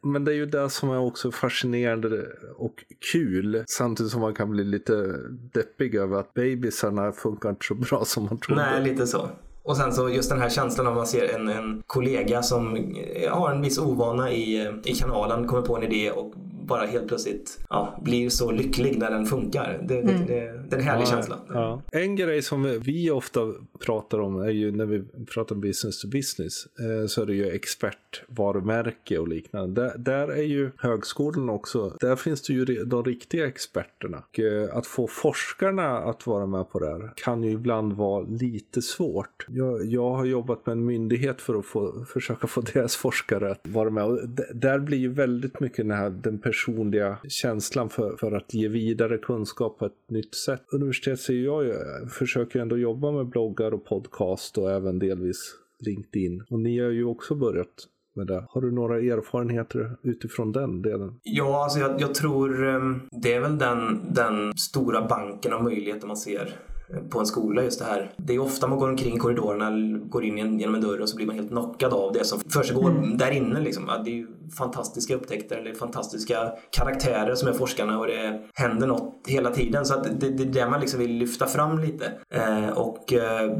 Men 0.02 0.24
det 0.24 0.32
är 0.32 0.36
ju 0.36 0.46
det 0.46 0.70
som 0.70 0.90
är 0.90 0.98
också 0.98 1.30
fascinerande 1.30 2.26
och 2.56 2.84
kul. 3.12 3.64
Samtidigt 3.66 4.12
som 4.12 4.20
man 4.20 4.34
kan 4.34 4.50
bli 4.50 4.64
lite 4.64 5.16
deppig 5.52 5.94
över 5.94 6.20
att 6.20 6.34
bebisarna 6.34 7.12
funkar 7.12 7.50
inte 7.50 7.66
så 7.66 7.74
bra 7.74 8.04
som 8.04 8.24
man 8.24 8.38
trodde. 8.38 8.62
Nej, 8.62 8.82
lite 8.82 9.06
så. 9.06 9.28
Och 9.62 9.76
sen 9.76 9.92
så 9.92 10.08
just 10.08 10.30
den 10.30 10.40
här 10.40 10.50
känslan 10.50 10.86
av 10.86 10.94
man 10.94 11.06
ser 11.06 11.34
en, 11.34 11.48
en 11.48 11.82
kollega 11.86 12.42
som 12.42 12.86
har 13.30 13.50
en 13.50 13.62
viss 13.62 13.78
ovana 13.78 14.32
i, 14.32 14.72
i 14.84 14.94
kanalen, 14.94 15.46
kommer 15.46 15.62
på 15.62 15.76
en 15.76 15.82
idé 15.82 16.10
och 16.10 16.34
bara 16.70 16.86
helt 16.86 17.08
plötsligt 17.08 17.58
ja, 17.70 18.00
blir 18.02 18.30
så 18.30 18.50
lycklig 18.50 18.98
när 18.98 19.10
den 19.10 19.26
funkar. 19.26 19.84
Det, 19.88 20.00
mm. 20.00 20.06
det, 20.06 20.34
det, 20.34 20.60
det 20.68 20.76
är 20.76 20.80
en 20.80 20.84
härlig 20.84 21.06
ja, 21.06 21.10
känsla. 21.10 21.38
Ja. 21.48 21.82
En 21.92 22.16
grej 22.16 22.42
som 22.42 22.80
vi 22.80 23.10
ofta 23.10 23.40
pratar 23.86 24.20
om 24.20 24.40
är 24.40 24.50
ju 24.50 24.72
när 24.72 24.86
vi 24.86 25.02
pratar 25.34 25.54
business 25.54 26.00
to 26.00 26.08
business 26.08 26.66
eh, 26.66 27.06
så 27.06 27.22
är 27.22 27.26
det 27.26 27.34
ju 27.34 27.50
expertvarumärke 27.50 29.18
och 29.18 29.28
liknande. 29.28 29.82
Där, 29.82 29.98
där 29.98 30.28
är 30.28 30.42
ju 30.42 30.70
högskolan 30.76 31.50
också, 31.50 31.96
där 32.00 32.16
finns 32.16 32.42
det 32.42 32.52
ju 32.52 32.64
de 32.64 33.04
riktiga 33.04 33.46
experterna. 33.46 34.22
Och, 34.28 34.40
eh, 34.40 34.76
att 34.76 34.86
få 34.86 35.06
forskarna 35.06 35.98
att 35.98 36.26
vara 36.26 36.46
med 36.46 36.70
på 36.70 36.78
det 36.78 36.86
här 36.86 37.12
kan 37.16 37.42
ju 37.42 37.50
ibland 37.50 37.92
vara 37.92 38.26
lite 38.28 38.82
svårt. 38.82 39.46
Jag, 39.48 39.84
jag 39.86 40.10
har 40.10 40.24
jobbat 40.24 40.66
med 40.66 40.72
en 40.72 40.86
myndighet 40.86 41.40
för 41.40 41.54
att 41.54 41.66
få, 41.66 42.04
försöka 42.04 42.46
få 42.46 42.60
deras 42.74 42.96
forskare 42.96 43.50
att 43.50 43.68
vara 43.68 43.90
med. 43.90 44.04
Och 44.04 44.18
där 44.54 44.78
blir 44.78 44.98
ju 44.98 45.12
väldigt 45.12 45.60
mycket 45.60 45.76
den 45.76 45.96
här 45.96 46.10
den 46.10 46.38
personliga 46.38 46.59
personliga 46.60 47.18
känslan 47.28 47.90
för, 47.90 48.16
för 48.16 48.32
att 48.32 48.54
ge 48.54 48.68
vidare 48.68 49.18
kunskap 49.18 49.78
på 49.78 49.86
ett 49.86 50.10
nytt 50.10 50.34
sätt. 50.34 50.62
Universitet 50.72 51.20
ser 51.20 51.34
jag 51.44 51.64
ju, 51.64 51.74
försöker 52.08 52.60
ändå 52.60 52.78
jobba 52.78 53.10
med 53.10 53.26
bloggar 53.26 53.74
och 53.74 53.84
podcast 53.84 54.58
och 54.58 54.70
även 54.70 54.98
delvis 54.98 55.54
LinkedIn. 55.78 56.42
Och 56.50 56.60
ni 56.60 56.80
har 56.80 56.90
ju 56.90 57.04
också 57.04 57.34
börjat 57.34 57.86
med 58.14 58.26
det. 58.26 58.44
Har 58.48 58.60
du 58.60 58.72
några 58.72 58.96
erfarenheter 58.96 59.96
utifrån 60.02 60.52
den 60.52 60.82
delen? 60.82 61.20
Ja, 61.22 61.62
alltså 61.64 61.78
jag, 61.78 62.00
jag 62.00 62.14
tror 62.14 62.68
ehm, 62.68 63.00
det 63.10 63.34
är 63.34 63.40
väl 63.40 63.58
den, 63.58 64.00
den 64.14 64.52
stora 64.56 65.06
banken 65.08 65.52
av 65.52 65.62
möjligheter 65.62 66.06
man 66.06 66.16
ser 66.16 66.56
på 67.10 67.18
en 67.20 67.26
skola 67.26 67.62
just 67.62 67.78
det 67.78 67.84
här. 67.84 68.12
Det 68.16 68.34
är 68.34 68.38
ofta 68.38 68.66
man 68.66 68.78
går 68.78 68.88
omkring 68.88 69.16
i 69.16 69.18
korridorerna, 69.18 69.98
går 70.08 70.24
in 70.24 70.58
genom 70.58 70.74
en 70.74 70.80
dörr 70.80 71.00
och 71.00 71.08
så 71.08 71.16
blir 71.16 71.26
man 71.26 71.36
helt 71.36 71.48
knockad 71.48 71.92
av 71.92 72.12
det 72.12 72.24
som 72.24 72.40
försiggår 72.40 72.90
mm. 72.90 73.16
där 73.16 73.30
inne. 73.30 73.60
Liksom. 73.60 73.90
Det 74.04 74.10
är 74.10 74.14
ju 74.14 74.26
fantastiska 74.58 75.14
upptäckter 75.14 75.56
eller 75.56 75.74
fantastiska 75.74 76.52
karaktärer 76.70 77.34
som 77.34 77.48
är 77.48 77.52
forskarna 77.52 77.98
och 77.98 78.06
det 78.06 78.40
händer 78.54 78.86
något 78.86 79.14
hela 79.26 79.50
tiden. 79.50 79.86
Så 79.86 79.94
det, 80.02 80.30
det 80.30 80.42
är 80.42 80.46
det 80.46 80.70
man 80.70 80.80
liksom 80.80 81.00
vill 81.00 81.12
lyfta 81.12 81.46
fram 81.46 81.78
lite. 81.78 82.12
Eh, 82.34 82.68
och 82.68 83.12
eh, 83.12 83.56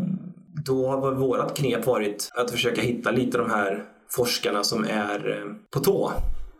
då 0.67 0.87
har 0.87 1.13
vårt 1.13 1.57
knep 1.57 1.87
varit 1.87 2.31
att 2.35 2.51
försöka 2.51 2.83
hitta 2.83 3.11
lite 3.11 3.39
de 3.39 3.51
här 3.51 3.85
forskarna 4.09 4.65
som 4.65 4.85
är 4.85 5.31
eh, 5.31 5.53
på 5.71 5.81
tå 5.81 6.13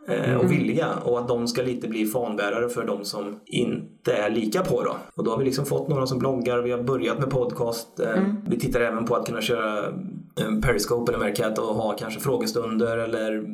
mm. 0.07 0.39
och 0.39 0.51
villiga 0.51 0.87
och 1.03 1.19
att 1.19 1.27
de 1.27 1.47
ska 1.47 1.61
lite 1.61 1.87
bli 1.87 2.05
fanbärare 2.05 2.69
för 2.69 2.85
de 2.85 3.05
som 3.05 3.39
inte 3.45 4.13
är 4.13 4.29
lika 4.29 4.61
på 4.61 4.83
då. 4.83 4.95
Och 5.15 5.23
då 5.23 5.31
har 5.31 5.37
vi 5.37 5.45
liksom 5.45 5.65
fått 5.65 5.87
några 5.87 6.07
som 6.07 6.19
bloggar, 6.19 6.61
vi 6.61 6.71
har 6.71 6.83
börjat 6.83 7.19
med 7.19 7.29
podcast. 7.29 7.99
Eh, 7.99 8.17
mm. 8.17 8.35
Vi 8.47 8.59
tittar 8.59 8.81
även 8.81 9.05
på 9.05 9.15
att 9.15 9.25
kunna 9.25 9.41
köra 9.41 9.79
eh, 10.39 10.59
Periscope 10.61 11.11
eller 11.11 11.25
Mercat 11.25 11.57
och 11.57 11.75
ha 11.75 11.95
kanske 11.97 12.19
frågestunder 12.19 12.97
eller 12.97 13.45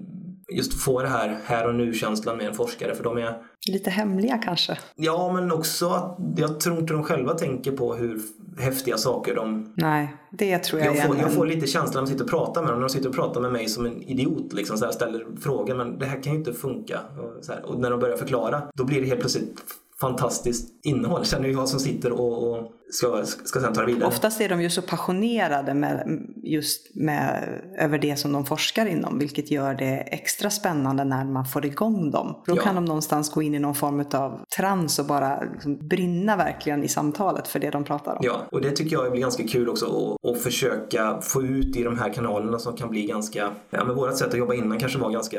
just 0.54 0.74
få 0.74 1.02
det 1.02 1.08
här 1.08 1.40
här 1.46 1.68
och 1.68 1.76
nu-känslan 1.76 2.38
med 2.38 2.48
en 2.48 2.54
forskare 2.54 2.96
för 2.96 3.04
de 3.04 3.18
är 3.18 3.42
Lite 3.68 3.90
hemliga 3.90 4.38
kanske? 4.38 4.78
Ja, 4.96 5.34
men 5.34 5.52
också 5.52 5.90
att 5.90 6.18
jag 6.38 6.60
tror 6.60 6.80
inte 6.80 6.94
de 6.94 7.04
själva 7.04 7.34
tänker 7.34 7.72
på 7.72 7.96
hur 7.96 8.22
häftiga 8.60 8.98
saker 8.98 9.36
de... 9.36 9.74
Nej, 9.78 10.16
det 10.32 10.58
tror 10.58 10.82
jag 10.82 10.96
Jag 10.96 11.06
får, 11.06 11.18
jag 11.18 11.34
får 11.34 11.46
lite 11.46 11.68
känslan 11.68 12.04
när 12.04 12.12
de 12.12 12.12
sitter 12.12 12.24
och 12.24 12.30
pratar 12.30 12.62
med 12.62 12.72
dem, 12.72 12.80
när 12.80 12.88
de 12.88 12.94
sitter 12.94 13.10
och 13.10 13.16
pratar 13.16 13.42
med 13.42 13.52
mig 13.52 13.68
som 13.68 13.86
en 13.86 14.04
idiot 14.04 14.54
liksom 14.54 14.78
så 14.78 14.86
här, 14.86 14.92
ställer 14.92 15.26
frågor 15.42 15.76
men 15.76 16.00
det 16.00 16.06
här 16.06 16.24
kan 16.24 16.34
ju 16.34 16.40
inte 16.40 16.54
funka. 16.54 17.00
Och, 17.00 17.46
så 17.46 17.52
här, 17.52 17.66
och 17.66 17.80
när 17.80 17.90
de 17.90 18.00
börjar 18.00 18.18
förklara, 18.18 18.62
då 18.74 18.84
blir 18.84 19.02
det 19.02 19.08
helt 19.08 19.20
plötsligt 19.20 19.60
fantastiskt 20.00 20.86
innehåll 20.86 21.26
känner 21.26 21.50
jag 21.50 21.70
som 21.70 21.80
sitter 21.80 22.12
och, 22.12 22.52
och 22.52 22.72
ska, 22.90 23.24
ska 23.26 23.60
sen 23.60 23.74
ta 23.74 23.82
det 23.82 23.88
vidare. 23.88 24.08
Oftast 24.08 24.42
är 24.42 24.50
de 24.50 24.62
ju 24.62 24.70
så 24.70 24.82
passionerade 24.82 25.74
med, 25.74 26.26
just 26.44 26.96
med, 26.96 27.44
över 27.78 28.00
det 28.00 28.16
som 28.16 28.34
de 28.34 28.46
forskar 28.46 28.86
inom, 28.86 29.20
vilket 29.20 29.52
gör 29.52 29.74
det 29.74 29.98
extra 29.98 30.50
spännande 30.50 31.04
när 31.04 31.26
man 31.26 31.46
får 31.46 31.66
igång 31.66 32.12
dem. 32.12 32.44
Då 32.46 32.58
ja. 32.58 32.62
kan 32.62 32.76
de 32.76 32.86
någonstans 32.86 33.32
gå 33.32 33.42
in 33.42 33.56
i 33.56 33.60
någon 33.60 33.76
form 33.76 34.06
av 34.14 34.40
trans 34.58 35.00
och 35.00 35.06
bara 35.06 35.44
liksom 35.54 35.88
brinna 35.88 36.38
verkligen 36.38 36.84
i 36.84 36.88
samtalet 36.88 37.48
för 37.48 37.60
det 37.60 37.70
de 37.70 37.84
pratar 37.84 38.12
om. 38.12 38.20
Ja, 38.22 38.42
och 38.52 38.62
det 38.62 38.72
tycker 38.72 38.96
jag 38.96 39.12
blir 39.12 39.22
ganska 39.22 39.48
kul 39.48 39.70
också 39.70 40.18
att 40.24 40.42
försöka 40.42 41.22
få 41.22 41.44
ut 41.44 41.76
i 41.76 41.84
de 41.84 41.98
här 41.98 42.14
kanalerna 42.14 42.60
som 42.60 42.76
kan 42.76 42.90
bli 42.90 43.06
ganska, 43.06 43.52
ja 43.70 43.86
men 43.86 43.96
vårat 43.96 44.18
sätt 44.18 44.28
att 44.28 44.38
jobba 44.38 44.54
innan 44.54 44.80
kanske 44.80 45.00
var 45.00 45.12
ganska, 45.12 45.38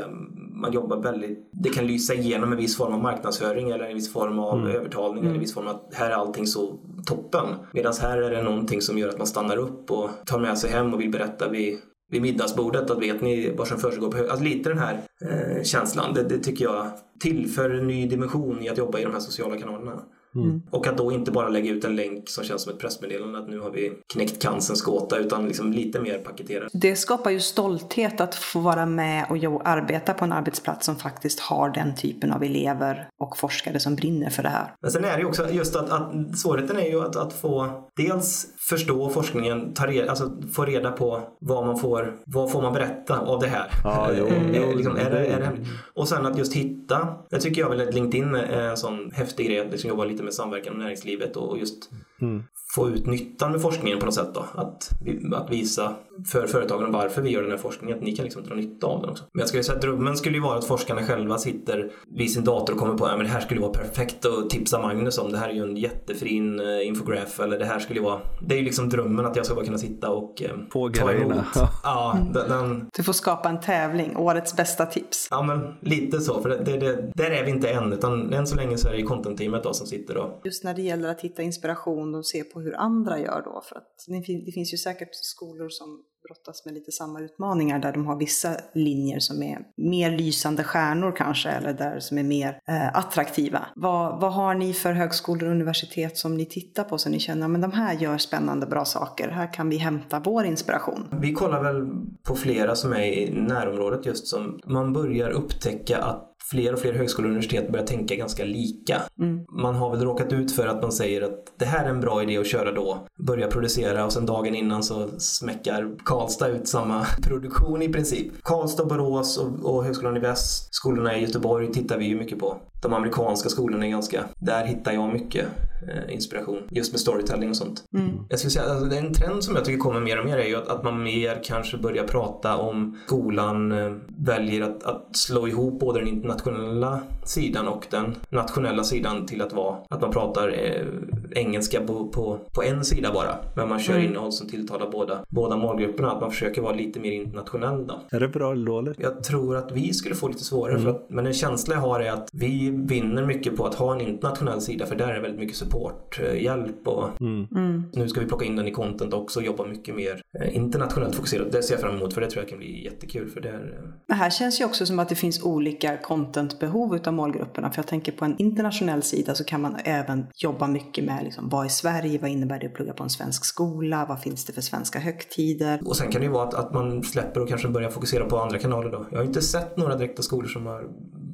man 0.55 0.73
jobbar 0.73 0.97
väldigt, 0.97 1.49
det 1.53 1.69
kan 1.69 1.87
lysa 1.87 2.15
igenom 2.15 2.53
en 2.53 2.59
viss 2.59 2.77
form 2.77 2.95
av 2.95 3.03
marknadsföring 3.03 3.71
eller 3.71 3.85
en 3.85 3.95
viss 3.95 4.13
form 4.13 4.39
av 4.39 4.59
mm. 4.59 4.77
övertalning 4.77 5.25
eller 5.25 5.35
en 5.35 5.41
viss 5.41 5.55
form 5.55 5.67
av 5.67 5.75
att 5.75 5.95
här 5.95 6.11
är 6.11 6.15
allting 6.15 6.47
så 6.47 6.79
toppen 7.07 7.38
ytan. 7.39 7.55
Medan 7.73 7.93
här 8.01 8.19
är 8.19 8.31
det 8.31 8.43
någonting 8.43 8.83
som 8.83 8.99
gör 8.99 9.09
att 9.09 9.19
man 9.19 9.27
stannar 9.27 9.57
upp 9.57 9.91
och 9.91 10.11
tar 10.27 10.39
med 10.39 10.59
sig 10.59 10.71
hem 10.71 10.95
och 10.95 11.01
vill 11.01 11.11
berätta 11.11 11.49
vid, 11.49 11.79
vid 12.11 12.23
middagsbordet 12.23 12.91
att 12.91 13.03
vet 13.03 13.21
ni 13.21 13.55
vad 13.57 13.69
som 13.69 13.79
försiggår 13.79 14.11
på 14.11 14.17
hög... 14.17 14.29
Alltså 14.29 14.45
lite 14.45 14.69
den 14.69 14.79
här 14.79 15.01
eh, 15.21 15.63
känslan, 15.63 16.15
det, 16.15 16.23
det 16.23 16.39
tycker 16.39 16.65
jag 16.65 16.87
tillför 17.21 17.71
en 17.71 17.87
ny 17.87 18.07
dimension 18.07 18.63
i 18.63 18.69
att 18.69 18.79
jobba 18.79 18.99
i 18.99 19.05
de 19.05 19.13
här 19.13 19.21
sociala 19.21 19.57
kanalerna. 19.57 20.03
Mm. 20.35 20.63
Och 20.71 20.87
att 20.87 20.97
då 20.97 21.13
inte 21.13 21.31
bara 21.31 21.49
lägga 21.49 21.71
ut 21.71 21.85
en 21.85 21.97
länk 21.97 22.29
som 22.29 22.45
känns 22.45 22.63
som 22.63 22.73
ett 22.73 22.79
pressmeddelande 22.79 23.39
att 23.39 23.49
nu 23.49 23.61
har 23.61 23.71
vi 23.71 23.93
knäckt 24.13 24.43
cancerns 24.43 24.83
gåta 24.83 25.19
utan 25.19 25.47
liksom 25.47 25.73
lite 25.73 26.01
mer 26.01 26.19
paketerat. 26.19 26.69
Det 26.73 26.97
skapar 26.97 27.31
ju 27.31 27.41
stolthet 27.41 28.21
att 28.21 28.35
få 28.35 28.61
vara 28.61 28.87
med 28.87 29.27
och 29.31 29.69
arbeta 29.69 30.15
på 30.15 30.25
en 30.25 30.33
arbetsplats 30.33 30.87
som 30.87 30.97
faktiskt 30.97 31.41
har 31.41 31.71
den 31.71 31.95
typen 31.95 32.33
av 32.33 32.43
elever 32.43 33.09
och 33.21 33.37
forskare 33.37 33.81
som 33.81 33.97
brinner 33.97 34.31
för 34.31 34.43
det 34.43 34.49
här. 34.49 34.75
Men 34.81 34.91
sen 34.91 35.05
är 35.05 35.13
det 35.13 35.19
ju 35.19 35.27
också 35.27 35.51
just 35.51 35.77
att, 35.77 35.91
att 35.91 36.39
svårigheten 36.39 36.77
är 36.77 36.89
ju 36.89 37.01
att, 37.01 37.17
att 37.17 37.33
få 37.33 37.85
dels 37.97 38.47
förstå 38.69 39.09
forskningen, 39.09 39.75
ta 39.75 39.87
reda, 39.87 40.11
alltså 40.11 40.31
få 40.53 40.65
reda 40.65 40.91
på 40.91 41.23
vad 41.41 41.67
man 41.67 41.79
får, 41.79 42.17
vad 42.27 42.53
får 42.53 42.63
man 42.63 42.73
berätta 42.73 43.21
av 43.21 43.41
det 43.41 43.47
här. 43.47 43.71
Ja, 43.85 44.11
jo, 44.19 44.29
jo, 44.55 44.73
liksom, 44.77 44.97
är 44.97 45.11
det, 45.11 45.27
är 45.27 45.41
det 45.41 45.53
och 45.95 46.09
sen 46.09 46.27
att 46.27 46.39
just 46.39 46.55
hitta, 46.55 47.09
det 47.31 47.41
tycker 47.41 47.61
jag 47.61 47.69
väl 47.71 47.89
att 47.89 47.95
LinkedIn 47.95 48.35
är 48.35 48.69
en 48.69 48.77
sån 48.77 49.11
häftig 49.13 49.47
grej, 49.47 49.61
att 49.61 49.71
liksom 49.71 49.89
jobba 49.89 50.05
lite 50.05 50.23
med 50.23 50.35
samverkan 50.35 50.73
med 50.73 50.83
näringslivet 50.83 51.37
och 51.37 51.59
just 51.59 51.91
mm. 52.21 52.43
få 52.75 52.89
ut 52.89 53.07
nyttan 53.07 53.53
med 53.53 53.63
forskningen 53.63 53.99
på 53.99 54.05
något 54.05 54.15
sätt 54.15 54.35
då. 54.35 54.45
Att, 54.55 54.91
att 55.35 55.51
visa 55.51 55.95
för 56.27 56.47
företagen 56.47 56.93
varför 56.93 57.23
vi 57.23 57.31
gör 57.31 57.43
den 57.43 57.51
här 57.51 57.59
forskningen, 57.59 57.99
att 57.99 58.05
ni 58.05 58.17
kan 58.17 58.25
liksom 58.25 58.43
dra 58.43 58.55
nytta 58.55 58.87
av 58.87 59.01
den 59.01 59.11
också. 59.11 59.25
Men 59.33 59.41
jag 59.41 59.49
skulle 59.49 59.63
säga 59.63 59.77
att 59.77 59.83
drömmen 59.83 60.17
skulle 60.17 60.37
ju 60.37 60.43
vara 60.43 60.59
att 60.59 60.65
forskarna 60.65 61.03
själva 61.03 61.39
sitter 61.39 61.91
vid 62.17 62.33
sin 62.33 62.45
dator 62.45 62.73
och 62.73 62.79
kommer 62.79 62.95
på 62.95 63.07
att 63.07 63.19
det 63.19 63.27
här 63.27 63.41
skulle 63.41 63.61
vara 63.61 63.73
perfekt 63.73 64.27
att 64.27 64.51
tipsa 64.51 64.83
Magnus 64.83 65.19
om. 65.19 65.33
Det 65.33 65.39
här 65.39 65.49
är 65.49 65.53
ju 65.53 65.63
en 65.63 65.77
jättefin 65.77 66.61
uh, 66.61 66.87
infograf 66.87 67.41
eller 67.41 67.59
det 67.59 67.65
här 67.65 67.79
skulle 67.79 68.01
ju 68.01 68.05
vara... 68.05 68.21
Det 68.49 68.58
ju 68.59 68.65
liksom 68.65 68.89
drömmen 68.89 69.27
att 69.27 69.37
jag 69.37 69.47
ska 69.47 69.55
bara 69.55 69.65
kunna 69.65 69.79
sitta 69.79 70.11
och 70.11 70.43
uh, 70.43 70.69
På 70.71 70.91
ta 70.91 71.13
emot. 71.13 71.45
ja, 71.83 72.19
den, 72.33 72.49
den... 72.49 72.89
Du 72.97 73.03
får 73.03 73.13
skapa 73.13 73.49
en 73.49 73.61
tävling, 73.61 74.17
årets 74.17 74.57
bästa 74.57 74.87
tips. 74.87 75.29
Ja, 75.31 75.43
men 75.43 75.75
lite 75.81 76.21
så. 76.21 76.43
För 76.43 76.49
det, 76.49 76.57
det, 76.65 76.77
det, 76.77 77.13
där 77.15 77.31
är 77.31 77.45
vi 77.45 77.51
inte 77.51 77.71
än, 77.71 77.93
utan 77.93 78.33
än 78.33 78.47
så 78.47 78.57
länge 78.57 78.79
så 78.79 78.89
är 78.89 78.93
det 78.93 78.99
ju 78.99 79.07
content-teamet 79.07 79.63
då 79.63 79.73
som 79.75 79.87
sitter 79.87 80.17
och... 80.17 80.41
Just 80.45 80.65
när 80.65 80.75
det 80.75 80.83
gäller 80.83 81.09
att 81.09 81.21
hitta 81.21 81.43
inspiration 81.43 82.15
och 82.15 82.27
se 82.27 82.45
på 82.45 82.61
hur 82.61 82.77
andra 82.77 83.19
gör 83.19 83.43
då. 83.45 83.63
För 83.69 83.77
att 83.77 84.05
det 84.47 84.53
finns 84.53 84.73
ju 84.73 84.77
säkert 84.77 85.09
skolor 85.13 85.69
som 85.69 86.03
brottas 86.29 86.65
med 86.65 86.75
lite 86.75 86.93
samma 86.93 87.21
utmaningar 87.21 87.79
där 87.79 87.93
de 87.93 88.07
har 88.07 88.17
vissa 88.17 88.57
linjer 88.73 89.19
som 89.19 89.43
är 89.43 89.59
mer 89.77 90.11
lysande 90.11 90.65
stjärnor 90.65 91.17
kanske 91.17 91.51
eller 91.51 91.73
där 91.73 92.01
som 92.01 92.19
är 92.19 92.23
mer 92.23 92.61
eh, 92.69 92.97
attraktiva. 92.97 93.67
Vad, 93.77 94.21
vad 94.21 94.33
har 94.33 94.55
ni 94.55 94.73
för 94.73 94.93
högskolor 94.93 95.45
och 95.45 95.51
universitet 95.51 96.19
som 96.19 96.37
ni 96.37 96.47
tittar 96.47 96.85
på 96.85 96.99
så 96.99 97.11
ni 97.11 97.19
känner 97.19 97.55
att 97.55 97.63
de 97.63 97.73
här 97.73 97.95
gör 97.95 98.19
spännande 98.19 98.67
bra 98.67 98.85
saker, 98.85 99.29
här 99.29 99.53
kan 99.53 99.69
vi 99.69 99.77
hämta 99.77 100.21
vår 100.21 100.45
inspiration? 100.45 101.09
Vi 101.21 101.33
kollar 101.33 101.63
väl 101.63 101.91
på 102.23 102.37
flera 102.37 102.75
som 102.75 102.93
är 102.93 103.03
i 103.03 103.31
närområdet 103.31 104.07
just 104.07 104.27
som 104.27 104.61
man 104.65 104.93
börjar 104.93 105.31
upptäcka 105.31 105.99
att 105.99 106.28
fler 106.51 106.73
och 106.73 106.79
fler 106.79 106.93
högskolor 106.93 107.29
och 107.29 107.31
universitet 107.31 107.73
börjar 107.73 107.87
tänka 107.87 108.15
ganska 108.15 108.45
lika. 108.45 109.03
Mm. 109.19 109.45
Man 109.63 109.75
har 109.75 109.91
väl 109.91 110.05
råkat 110.05 110.33
ut 110.33 110.53
för 110.53 110.67
att 110.67 110.83
man 110.83 110.93
säger 110.93 111.23
att 111.23 111.59
det 111.59 111.65
här 111.65 111.85
är 111.85 111.91
en 111.91 112.01
bra 112.01 112.23
idé 112.23 112.39
att 112.39 112.47
köra 112.47 112.73
då. 112.73 113.07
Börja 113.19 113.47
producera 113.47 114.05
och 114.05 114.13
sen 114.13 114.27
dagen 114.27 114.55
innan 114.55 114.83
så 114.83 115.09
smäckar 115.19 115.97
Karlstad 116.05 116.49
ut 116.49 116.69
samma 116.69 117.05
produktion 117.23 117.83
i 117.83 117.89
princip. 117.89 118.33
Karlstad, 118.43 118.85
Borås 118.85 119.39
och, 119.39 119.75
och 119.75 119.85
Högskolan 119.85 120.17
i 120.17 120.21
Väst, 120.21 120.75
skolorna 120.75 121.17
i 121.17 121.21
Göteborg 121.21 121.73
tittar 121.73 121.99
vi 121.99 122.05
ju 122.05 122.19
mycket 122.19 122.39
på. 122.39 122.57
De 122.83 122.93
amerikanska 122.95 123.49
skolorna 123.49 123.87
är 123.87 123.91
ganska, 123.91 124.25
där 124.39 124.65
hittar 124.65 124.93
jag 124.93 125.13
mycket 125.13 125.47
eh, 125.89 126.15
inspiration. 126.15 126.63
Just 126.71 126.93
med 126.93 127.01
storytelling 127.01 127.51
och 127.51 127.57
sånt. 127.57 127.85
Mm. 127.95 128.11
Jag 128.29 128.39
skulle 128.39 128.51
säga 128.51 128.71
alltså, 128.71 128.85
det 128.85 128.97
är 128.97 129.07
en 129.07 129.15
trend 129.15 129.45
som 129.45 129.57
jag 129.57 129.65
tycker 129.65 129.79
kommer 129.79 130.01
mer 130.01 130.19
och 130.19 130.27
mer 130.27 130.39
är 130.39 130.47
ju 130.47 130.57
att, 130.57 130.69
att 130.69 130.85
man 130.85 131.03
mer 131.03 131.41
kanske 131.45 131.77
börjar 131.77 132.05
prata 132.05 132.57
om 132.57 132.99
skolan 133.07 133.73
eh, 133.73 133.93
väljer 134.19 134.63
att, 134.63 134.83
att 134.83 135.17
slå 135.17 135.49
ihop 135.49 135.81
både 135.81 135.99
den 135.99 136.09
internationella 136.09 137.01
sidan 137.25 137.69
och 137.69 137.87
den 137.91 138.15
nationella 138.31 138.85
sidan 138.85 139.27
till 139.27 139.43
att 139.43 139.53
vara 139.53 139.77
att 139.89 140.01
man 140.01 140.11
pratar 140.11 140.49
eh, 140.49 140.87
engelska 141.31 141.81
på, 141.81 142.09
på, 142.09 142.39
på, 142.55 142.63
en 142.63 142.85
sida 142.85 143.13
bara. 143.13 143.39
Men 143.57 143.69
man 143.69 143.79
kör 143.79 143.95
mm. 143.95 144.07
innehåll 144.07 144.33
som 144.33 144.49
tilltalar 144.49 144.91
båda, 144.91 145.25
båda 145.29 145.57
målgrupperna. 145.57 146.13
Att 146.13 146.21
man 146.21 146.31
försöker 146.31 146.63
vara 146.63 146.75
lite 146.75 147.01
mer 147.01 147.13
internationell 147.13 147.87
då. 147.87 148.01
Är 148.11 148.21
det 148.21 148.29
bra 148.29 148.53
eller 148.53 148.67
dåligt? 148.67 148.97
Jag 148.99 149.25
tror 149.25 149.57
att 149.57 149.73
vi 149.73 149.93
skulle 149.93 150.15
få 150.15 150.29
lite 150.29 150.45
svårare. 150.45 150.73
Mm. 150.73 150.85
För 150.85 150.91
att, 150.91 151.11
men 151.11 151.27
en 151.27 151.33
känsla 151.33 151.75
jag 151.75 151.81
har 151.81 152.01
är 152.01 152.13
att 152.13 152.29
vi 152.33 152.71
vinner 152.71 153.27
mycket 153.27 153.57
på 153.57 153.67
att 153.67 153.75
ha 153.75 153.95
en 153.95 154.01
internationell 154.01 154.61
sida 154.61 154.87
för 154.87 154.97
där 154.97 155.09
är 155.09 155.21
väldigt 155.21 155.41
mycket 155.41 155.57
supporthjälp 155.57 156.89
och 156.89 157.21
mm. 157.21 157.47
mm. 157.57 157.85
nu 157.93 158.09
ska 158.09 158.21
vi 158.21 158.27
plocka 158.27 158.45
in 158.45 158.57
den 158.57 158.69
i 158.69 158.71
content 158.71 159.15
också 159.15 159.39
och 159.39 159.47
jobba 159.47 159.67
mycket 159.67 159.95
mer 159.95 160.23
eh, 160.41 160.57
internationellt 160.57 161.15
fokuserat. 161.15 161.53
Det 161.53 161.63
ser 161.63 161.75
jag 161.75 161.81
fram 161.81 161.97
emot 161.97 162.15
för 162.15 162.21
det 162.21 162.31
tror 162.31 162.43
jag 162.43 162.49
kan 162.49 162.59
bli 162.59 162.85
jättekul. 162.85 163.29
För 163.29 163.41
det, 163.41 163.49
är... 163.49 163.81
det 164.07 164.15
här 164.15 164.31
känns 164.31 164.61
ju 164.61 164.65
också 164.65 164.87
som 164.87 164.99
att 164.99 165.09
det 165.09 165.15
finns 165.15 165.43
olika 165.43 165.97
contentbehov 165.97 166.97
utav 166.97 167.15
målgrupperna. 167.15 167.71
För 167.71 167.79
jag 167.79 167.87
tänker 167.87 168.13
på 168.13 168.25
en 168.25 168.35
internationell 168.39 169.03
sida 169.03 169.35
så 169.35 169.45
kan 169.45 169.61
man 169.61 169.77
även 169.85 170.27
jobba 170.35 170.67
mycket 170.67 171.05
med 171.05 171.18
liksom, 171.25 171.49
vad 171.49 171.65
är 171.65 171.69
Sverige, 171.69 172.19
vad 172.19 172.31
innebär 172.31 172.59
det 172.59 172.67
att 172.67 172.75
plugga 172.75 172.93
på 172.93 173.03
en 173.03 173.11
svensk 173.11 173.45
skola, 173.45 174.07
vad 174.09 174.21
finns 174.21 174.45
det 174.45 174.53
för 174.53 174.61
svenska 174.61 174.99
högtider? 174.99 175.81
Och 175.85 175.97
sen 175.97 176.11
kan 176.11 176.21
det 176.21 176.25
ju 176.27 176.33
vara 176.33 176.49
att, 176.49 176.55
att 176.55 176.75
man 176.75 177.03
släpper 177.03 177.41
och 177.41 177.49
kanske 177.49 177.69
börjar 177.69 177.91
fokusera 177.91 178.25
på 178.25 178.39
andra 178.39 178.59
kanaler 178.59 178.91
då. 178.91 179.07
Jag 179.11 179.19
har 179.19 179.25
inte 179.25 179.43
sett 179.43 179.77
några 179.77 179.97
direkta 179.97 180.23
skolor 180.23 180.49
som 180.49 180.67
har 180.67 180.89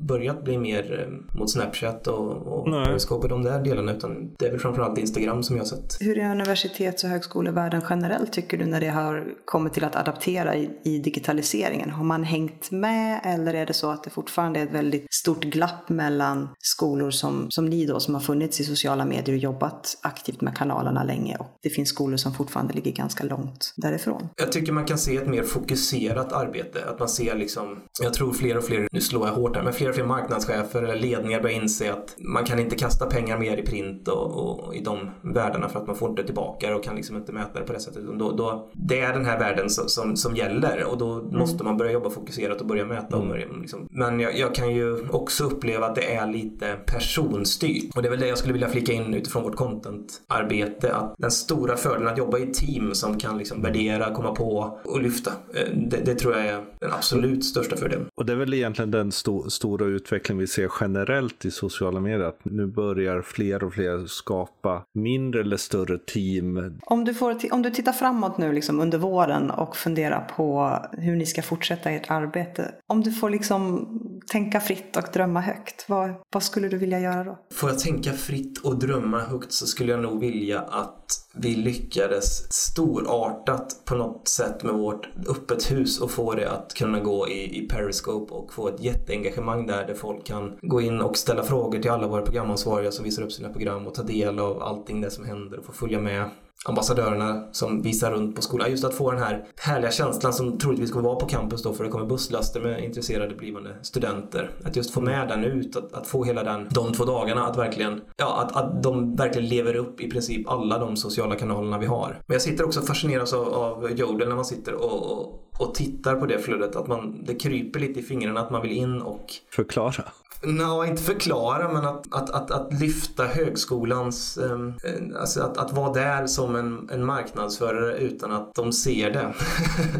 börjat 0.06 0.44
bli 0.44 0.58
mer 0.58 1.00
eh, 1.00 1.38
mot 1.38 1.50
Snapchat 1.50 2.06
och, 2.06 2.30
och 2.30 2.64
Periscope 2.64 3.22
och 3.22 3.28
de 3.28 3.42
där 3.42 3.62
delarna 3.62 3.92
utan 3.92 4.34
det 4.38 4.46
är 4.46 4.50
väl 4.50 4.60
framförallt 4.60 4.98
Instagram 4.98 5.42
som 5.42 5.56
jag 5.56 5.62
har 5.62 5.68
sett. 5.68 5.96
Hur 6.00 6.18
är 6.18 6.30
universitets 6.30 7.04
och 7.04 7.10
högskolevärlden 7.10 7.82
generellt 7.90 8.32
tycker 8.32 8.58
du 8.58 8.64
när 8.64 8.80
det 8.80 8.88
har 8.88 9.24
kommit 9.44 9.72
till 9.72 9.84
att 9.84 9.96
adaptera 9.96 10.56
i, 10.56 10.70
i 10.84 10.98
digitaliseringen? 10.98 11.90
Har 11.90 12.04
man 12.04 12.24
hängt 12.24 12.70
med 12.70 13.20
eller 13.24 13.54
är 13.54 13.66
det 13.66 13.72
så 13.72 13.90
att 13.90 14.04
det 14.04 14.10
fortfarande 14.10 14.60
är 14.60 14.64
ett 14.64 14.72
väldigt 14.72 15.14
stort 15.14 15.44
glapp 15.44 15.88
mellan 15.88 16.48
skolor 16.58 17.10
som, 17.10 17.46
som 17.50 17.66
ni 17.66 17.86
då 17.86 18.00
som 18.00 18.14
har 18.14 18.20
funnits 18.20 18.60
i 18.60 18.64
sociala 18.64 19.04
medier 19.04 19.36
och 19.36 19.42
jobbat 19.42 19.98
aktivt 20.02 20.40
med 20.40 20.56
kanalerna 20.56 21.04
länge 21.04 21.36
och 21.36 21.46
det 21.62 21.70
finns 21.70 21.88
skolor 21.88 22.16
som 22.16 22.34
fortfarande 22.34 22.74
ligger 22.74 22.92
ganska 22.92 23.24
långt 23.24 23.74
därifrån? 23.76 24.28
Jag 24.36 24.52
tycker 24.52 24.72
man 24.72 24.84
kan 24.84 24.98
se 24.98 25.16
ett 25.16 25.28
mer 25.28 25.42
fokuserat 25.42 26.32
arbete. 26.32 26.84
Att 26.88 26.98
man 26.98 27.08
ser 27.08 27.34
liksom, 27.34 27.78
jag 28.02 28.14
tror 28.14 28.32
fler 28.32 28.56
och 28.56 28.64
fler, 28.64 28.88
nu 28.92 29.00
slår 29.00 29.26
jag 29.26 29.34
hårt 29.34 29.56
här, 29.56 29.62
men 29.62 29.72
fler 29.72 29.93
fler 29.94 30.04
marknadschefer 30.04 30.82
eller 30.82 30.96
ledningar 30.96 31.40
börjar 31.40 31.56
inse 31.56 31.92
att 31.92 32.14
man 32.18 32.44
kan 32.44 32.58
inte 32.58 32.76
kasta 32.76 33.06
pengar 33.06 33.38
mer 33.38 33.56
i 33.56 33.62
print 33.62 34.08
och, 34.08 34.66
och 34.66 34.74
i 34.74 34.80
de 34.80 35.10
värdena 35.22 35.68
för 35.68 35.80
att 35.80 35.86
man 35.86 35.96
får 35.96 36.10
inte 36.10 36.24
tillbaka 36.24 36.68
det 36.68 36.74
och 36.74 36.84
kan 36.84 36.96
liksom 36.96 37.16
inte 37.16 37.32
mäta 37.32 37.60
det 37.60 37.66
på 37.66 37.72
det 37.72 37.80
sättet. 37.80 38.02
Då, 38.18 38.32
då, 38.32 38.70
det 38.72 39.00
är 39.00 39.12
den 39.12 39.24
här 39.24 39.38
världen 39.38 39.70
som, 39.70 39.88
som, 39.88 40.16
som 40.16 40.36
gäller 40.36 40.84
och 40.84 40.98
då 40.98 41.12
mm. 41.12 41.38
måste 41.38 41.64
man 41.64 41.76
börja 41.76 41.92
jobba 41.92 42.10
fokuserat 42.10 42.60
och 42.60 42.66
börja 42.66 42.84
mäta. 42.84 43.16
Mm. 43.16 43.30
Och, 43.30 43.60
liksom. 43.60 43.88
Men 43.90 44.20
jag, 44.20 44.38
jag, 44.38 44.54
kan 44.54 44.74
ju 44.74 45.08
också 45.08 45.44
uppleva 45.44 45.86
att 45.86 45.94
det 45.94 46.14
är 46.14 46.32
lite 46.32 46.76
personstyrt 46.86 47.96
och 47.96 48.02
det 48.02 48.08
är 48.08 48.10
väl 48.10 48.20
det 48.20 48.28
jag 48.28 48.38
skulle 48.38 48.52
vilja 48.52 48.68
flika 48.68 48.92
in 48.92 49.14
utifrån 49.14 49.42
vårt 49.42 49.56
contentarbete 49.56 50.94
att 50.94 51.14
den 51.18 51.30
stora 51.30 51.76
fördelen 51.76 52.08
att 52.08 52.18
jobba 52.18 52.38
i 52.38 52.46
team 52.46 52.94
som 52.94 53.18
kan 53.18 53.38
liksom 53.38 53.62
värdera, 53.62 54.14
komma 54.14 54.34
på 54.34 54.78
och 54.84 55.02
lyfta. 55.02 55.30
Eh, 55.54 55.68
det, 55.74 55.96
det 56.04 56.14
tror 56.14 56.34
jag 56.34 56.46
är 56.46 56.64
den 56.80 56.92
absolut 56.92 57.44
största 57.44 57.76
fördelen. 57.76 58.06
Och 58.14 58.26
det 58.26 58.32
är 58.32 58.36
väl 58.36 58.54
egentligen 58.54 58.90
den 58.90 59.12
sto 59.12 59.50
stora 59.50 59.83
utvecklingen 59.86 60.40
vi 60.40 60.46
ser 60.46 60.70
generellt 60.80 61.44
i 61.44 61.50
sociala 61.50 62.00
medier. 62.00 62.26
Att 62.26 62.44
nu 62.44 62.66
börjar 62.66 63.22
fler 63.22 63.64
och 63.64 63.74
fler 63.74 64.06
skapa 64.06 64.82
mindre 64.94 65.40
eller 65.40 65.56
större 65.56 65.98
team. 65.98 66.78
Om 66.82 67.04
du, 67.04 67.14
får, 67.14 67.52
om 67.52 67.62
du 67.62 67.70
tittar 67.70 67.92
framåt 67.92 68.38
nu 68.38 68.52
liksom 68.52 68.80
under 68.80 68.98
våren 68.98 69.50
och 69.50 69.76
funderar 69.76 70.28
på 70.36 70.78
hur 70.92 71.16
ni 71.16 71.26
ska 71.26 71.42
fortsätta 71.42 71.90
ert 71.90 72.10
arbete. 72.10 72.74
Om 72.86 73.00
du 73.00 73.12
får 73.12 73.30
liksom 73.30 73.88
tänka 74.32 74.60
fritt 74.60 74.96
och 74.96 75.04
drömma 75.12 75.40
högt, 75.40 75.84
vad, 75.88 76.10
vad 76.32 76.42
skulle 76.42 76.68
du 76.68 76.78
vilja 76.78 77.00
göra 77.00 77.24
då? 77.24 77.38
Får 77.54 77.68
jag 77.70 77.78
tänka 77.78 78.12
fritt 78.12 78.58
och 78.58 78.78
drömma 78.78 79.18
högt 79.18 79.52
så 79.52 79.66
skulle 79.66 79.92
jag 79.92 80.02
nog 80.02 80.20
vilja 80.20 80.60
att 80.60 81.23
vi 81.36 81.54
lyckades 81.54 82.52
storartat 82.52 83.82
på 83.84 83.94
något 83.94 84.28
sätt 84.28 84.62
med 84.62 84.74
vårt 84.74 85.08
öppet 85.28 85.70
hus 85.70 86.00
och 86.00 86.10
få 86.10 86.34
det 86.34 86.50
att 86.50 86.74
kunna 86.74 87.00
gå 87.00 87.28
i, 87.28 87.58
i 87.58 87.68
Periscope 87.68 88.34
och 88.34 88.52
få 88.52 88.68
ett 88.68 88.80
jätteengagemang 88.80 89.66
där, 89.66 89.86
där 89.86 89.94
folk 89.94 90.26
kan 90.26 90.58
gå 90.62 90.80
in 90.80 91.00
och 91.00 91.16
ställa 91.16 91.42
frågor 91.42 91.78
till 91.78 91.90
alla 91.90 92.06
våra 92.06 92.22
programansvariga 92.22 92.92
som 92.92 93.04
visar 93.04 93.22
upp 93.22 93.32
sina 93.32 93.48
program 93.48 93.86
och 93.86 93.94
ta 93.94 94.02
del 94.02 94.38
av 94.38 94.62
allting 94.62 95.00
det 95.00 95.10
som 95.10 95.24
händer 95.24 95.58
och 95.58 95.64
få 95.64 95.72
följa 95.72 96.00
med 96.00 96.30
ambassadörerna 96.64 97.48
som 97.52 97.82
visar 97.82 98.10
runt 98.10 98.36
på 98.36 98.42
skolan. 98.42 98.70
Just 98.70 98.84
att 98.84 98.94
få 98.94 99.10
den 99.10 99.22
här 99.22 99.46
härliga 99.56 99.90
känslan 99.90 100.32
som 100.32 100.58
troligtvis 100.58 100.92
kommer 100.92 101.08
vara 101.08 101.20
på 101.20 101.26
campus 101.26 101.62
då 101.62 101.72
för 101.72 101.84
det 101.84 101.90
kommer 101.90 102.06
busslaster 102.06 102.60
med 102.60 102.84
intresserade 102.84 103.34
blivande 103.34 103.76
studenter. 103.82 104.50
Att 104.64 104.76
just 104.76 104.90
få 104.90 105.00
med 105.00 105.28
den 105.28 105.44
ut, 105.44 105.76
att, 105.76 105.92
att 105.92 106.06
få 106.06 106.24
hela 106.24 106.44
den, 106.44 106.68
de 106.70 106.92
två 106.92 107.04
dagarna 107.04 107.46
att 107.46 107.58
verkligen, 107.58 108.00
ja 108.16 108.42
att, 108.42 108.56
att 108.56 108.82
de 108.82 109.16
verkligen 109.16 109.48
lever 109.48 109.76
upp 109.76 110.00
i 110.00 110.10
princip 110.10 110.48
alla 110.48 110.78
de 110.78 110.96
sociala 110.96 111.36
kanalerna 111.36 111.78
vi 111.78 111.86
har. 111.86 112.18
Men 112.26 112.34
jag 112.34 112.42
sitter 112.42 112.64
också 112.64 112.82
fascineras 112.82 113.32
av, 113.32 113.54
av 113.54 113.90
Jodel 113.90 114.28
när 114.28 114.36
man 114.36 114.44
sitter 114.44 114.74
och, 114.74 115.12
och 115.12 115.40
och 115.58 115.74
tittar 115.74 116.16
på 116.16 116.26
det 116.26 116.38
flödet, 116.38 116.76
att 116.76 116.86
man, 116.86 117.24
det 117.24 117.34
kryper 117.34 117.80
lite 117.80 118.00
i 118.00 118.02
fingrarna 118.02 118.40
att 118.40 118.50
man 118.50 118.62
vill 118.62 118.72
in 118.72 119.02
och 119.02 119.26
Förklara? 119.50 120.04
Nej, 120.42 120.90
inte 120.90 121.02
förklara, 121.02 121.72
men 121.72 121.84
att, 121.84 122.14
att, 122.14 122.30
att, 122.30 122.50
att 122.50 122.80
lyfta 122.80 123.24
högskolans... 123.24 124.38
Eh, 124.38 125.20
alltså 125.20 125.42
att, 125.42 125.56
att 125.56 125.72
vara 125.72 125.92
där 125.92 126.26
som 126.26 126.56
en, 126.56 126.88
en 126.92 127.04
marknadsförare 127.04 127.98
utan 127.98 128.32
att 128.32 128.54
de 128.54 128.72
ser 128.72 129.10
det 129.10 129.34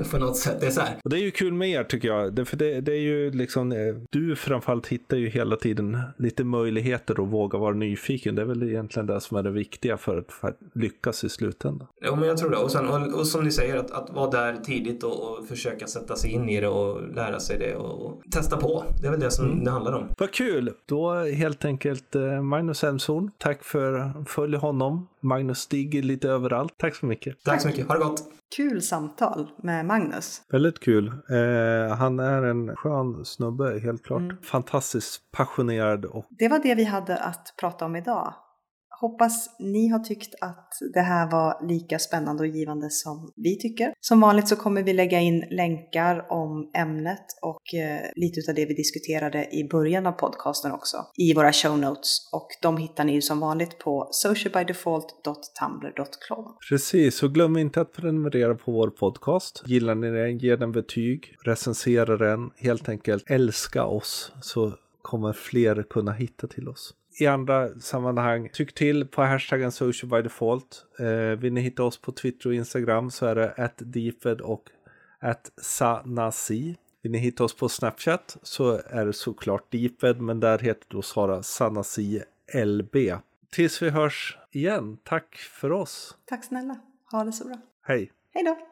på 0.11 0.19
något 0.19 0.37
sätt. 0.37 0.61
Det 0.61 0.67
är 0.67 0.71
så 0.71 0.81
här. 0.81 0.97
Och 1.05 1.11
det 1.11 1.17
är 1.17 1.21
ju 1.21 1.31
kul 1.31 1.53
med 1.53 1.71
er 1.71 1.85
tycker 1.85 2.09
jag. 2.09 2.33
Det, 2.33 2.45
för 2.45 2.57
det, 2.57 2.81
det 2.81 2.93
är 2.93 3.01
ju 3.01 3.31
liksom, 3.31 3.73
eh, 3.73 3.79
du 4.11 4.37
framförallt 4.37 4.87
hittar 4.87 5.17
ju 5.17 5.29
hela 5.29 5.57
tiden 5.57 6.01
lite 6.19 6.45
möjligheter 6.45 7.23
att 7.23 7.29
våga 7.29 7.59
vara 7.59 7.75
nyfiken. 7.75 8.35
Det 8.35 8.43
är 8.43 8.47
väl 8.47 8.63
egentligen 8.63 9.07
det 9.07 9.21
som 9.21 9.37
är 9.37 9.43
det 9.43 9.51
viktiga 9.51 9.97
för 9.97 10.19
att, 10.19 10.33
för 10.33 10.49
att 10.49 10.59
lyckas 10.75 11.25
i 11.25 11.29
slutändan. 11.29 11.89
Jo, 12.07 12.17
men 12.17 12.29
jag 12.29 12.37
tror 12.37 12.51
det. 12.51 12.57
Och, 12.57 12.71
sen, 12.71 12.89
och, 12.89 13.19
och 13.19 13.27
som 13.27 13.45
ni 13.45 13.51
säger, 13.51 13.77
att, 13.77 13.91
att 13.91 14.11
vara 14.11 14.31
där 14.31 14.57
tidigt 14.57 15.05
och, 15.05 15.39
och, 15.39 15.47
försöka 15.47 15.87
sätta 15.87 16.17
sig 16.17 16.31
in 16.31 16.49
i 16.49 16.61
det 16.61 16.69
och 16.69 17.15
lära 17.15 17.41
sig 17.41 17.59
det 17.59 17.75
och, 17.75 18.07
och 18.07 18.23
testa 18.31 18.57
på. 18.57 18.85
Det 19.01 19.07
är 19.07 19.11
väl 19.11 19.21
det 19.21 19.31
som 19.31 19.45
mm. 19.45 19.65
det 19.65 19.71
handlar 19.71 19.93
om. 19.93 20.09
Vad 20.25 20.33
kul! 20.33 20.73
Då 20.87 21.15
helt 21.15 21.65
enkelt 21.65 22.15
eh, 22.15 22.43
Magnus 22.43 22.85
Elmshorn. 22.85 23.31
Tack 23.39 23.65
för 23.65 24.13
följ 24.27 24.57
honom. 24.57 25.09
Magnus 25.21 25.59
stiger 25.59 26.03
lite 26.03 26.29
överallt. 26.29 26.75
Tack 26.79 26.95
så 26.95 27.07
mycket. 27.07 27.45
Tack 27.45 27.61
så 27.61 27.69
mycket. 27.69 27.89
Ha 27.89 27.95
det 27.95 28.05
gott! 28.05 28.23
Kul 28.57 28.83
samtal 28.83 29.51
med 29.63 29.87
Magnus. 29.87 30.43
Väldigt 30.53 30.81
kul. 30.81 31.07
Eh, 31.07 31.97
han 31.97 32.19
är 32.19 32.43
en 32.43 32.77
skön 32.77 33.25
snubbe, 33.25 33.81
helt 33.81 34.05
klart. 34.05 34.21
Mm. 34.21 34.37
Fantastiskt 34.43 35.33
passionerad. 35.33 36.05
Och... 36.05 36.27
Det 36.31 36.49
var 36.49 36.59
det 36.59 36.75
vi 36.75 36.85
hade 36.85 37.17
att 37.17 37.55
prata 37.61 37.85
om 37.85 37.97
idag. 37.97 38.35
Hoppas 39.05 39.57
ni 39.59 39.89
har 39.89 39.99
tyckt 39.99 40.35
att 40.41 40.73
det 40.95 41.01
här 41.01 41.31
var 41.31 41.69
lika 41.69 41.99
spännande 41.99 42.43
och 42.43 42.47
givande 42.47 42.91
som 42.91 43.33
vi 43.37 43.59
tycker. 43.59 43.93
Som 44.01 44.21
vanligt 44.21 44.49
så 44.49 44.57
kommer 44.57 44.83
vi 44.83 44.93
lägga 44.93 45.21
in 45.21 45.45
länkar 45.51 46.33
om 46.33 46.71
ämnet 46.75 47.25
och 47.43 47.75
eh, 47.75 48.01
lite 48.17 48.51
av 48.51 48.55
det 48.55 48.67
vi 48.67 48.75
diskuterade 48.75 49.55
i 49.55 49.69
början 49.69 50.07
av 50.07 50.13
podcasten 50.13 50.73
också 50.73 50.97
i 51.17 51.35
våra 51.35 51.53
show 51.53 51.79
notes. 51.79 52.29
Och 52.33 52.49
de 52.63 52.77
hittar 52.77 53.05
ni 53.05 53.15
ju 53.15 53.23
som 53.23 53.41
vanligt 53.41 53.79
på 53.79 54.09
socialbydefault.tumblr.com. 54.11 56.57
Precis, 56.69 57.23
och 57.23 57.35
glöm 57.35 57.57
inte 57.57 57.81
att 57.81 57.93
prenumerera 57.93 58.55
på 58.55 58.73
vår 58.73 58.91
podcast. 58.91 59.63
Gillar 59.67 59.95
ni 59.95 60.11
den, 60.11 60.39
ge 60.39 60.57
den 60.57 60.73
betyg, 60.73 61.37
recensera 61.45 62.17
den, 62.17 62.51
helt 62.57 62.89
enkelt 62.89 63.31
älska 63.31 63.85
oss 63.85 64.33
så 64.41 64.73
kommer 65.03 65.33
fler 65.33 65.83
kunna 65.83 66.13
hitta 66.13 66.47
till 66.47 66.69
oss 66.69 66.95
i 67.21 67.27
andra 67.27 67.81
sammanhang. 67.81 68.49
Tyck 68.53 68.75
till 68.75 69.07
på 69.07 69.23
hashtaggen 69.23 69.73
social 69.73 70.11
by 70.11 70.23
default. 70.23 70.87
Eh, 70.99 71.39
vill 71.39 71.53
ni 71.53 71.61
hitta 71.61 71.83
oss 71.83 71.99
på 71.99 72.13
Twitter 72.13 72.49
och 72.49 72.55
Instagram 72.55 73.11
så 73.11 73.27
är 73.27 73.35
det 73.35 73.55
at 73.57 73.75
deeped 73.77 74.41
och 74.41 74.71
at 75.21 75.51
sanasi. 75.57 76.77
Vill 77.03 77.13
ni 77.13 77.19
hitta 77.19 77.45
oss 77.45 77.57
på 77.57 77.69
Snapchat 77.69 78.37
så 78.43 78.81
är 78.87 79.07
det 79.07 79.13
såklart 79.13 79.73
Deeped, 79.73 80.21
men 80.21 80.41
där 80.41 80.59
heter 80.59 80.87
då 80.89 81.03
Sara 81.03 81.43
Sanasi 81.43 82.23
LB. 82.65 82.97
Tills 83.51 83.83
vi 83.83 83.91
hörs 83.91 84.39
igen, 84.51 84.99
tack 85.03 85.37
för 85.37 85.73
oss. 85.73 86.17
Tack 86.25 86.45
snälla. 86.45 86.79
Ha 87.11 87.25
det 87.25 87.33
så 87.33 87.45
bra. 87.45 87.59
Hej. 87.83 88.13
Hej 88.35 88.45
då. 88.45 88.69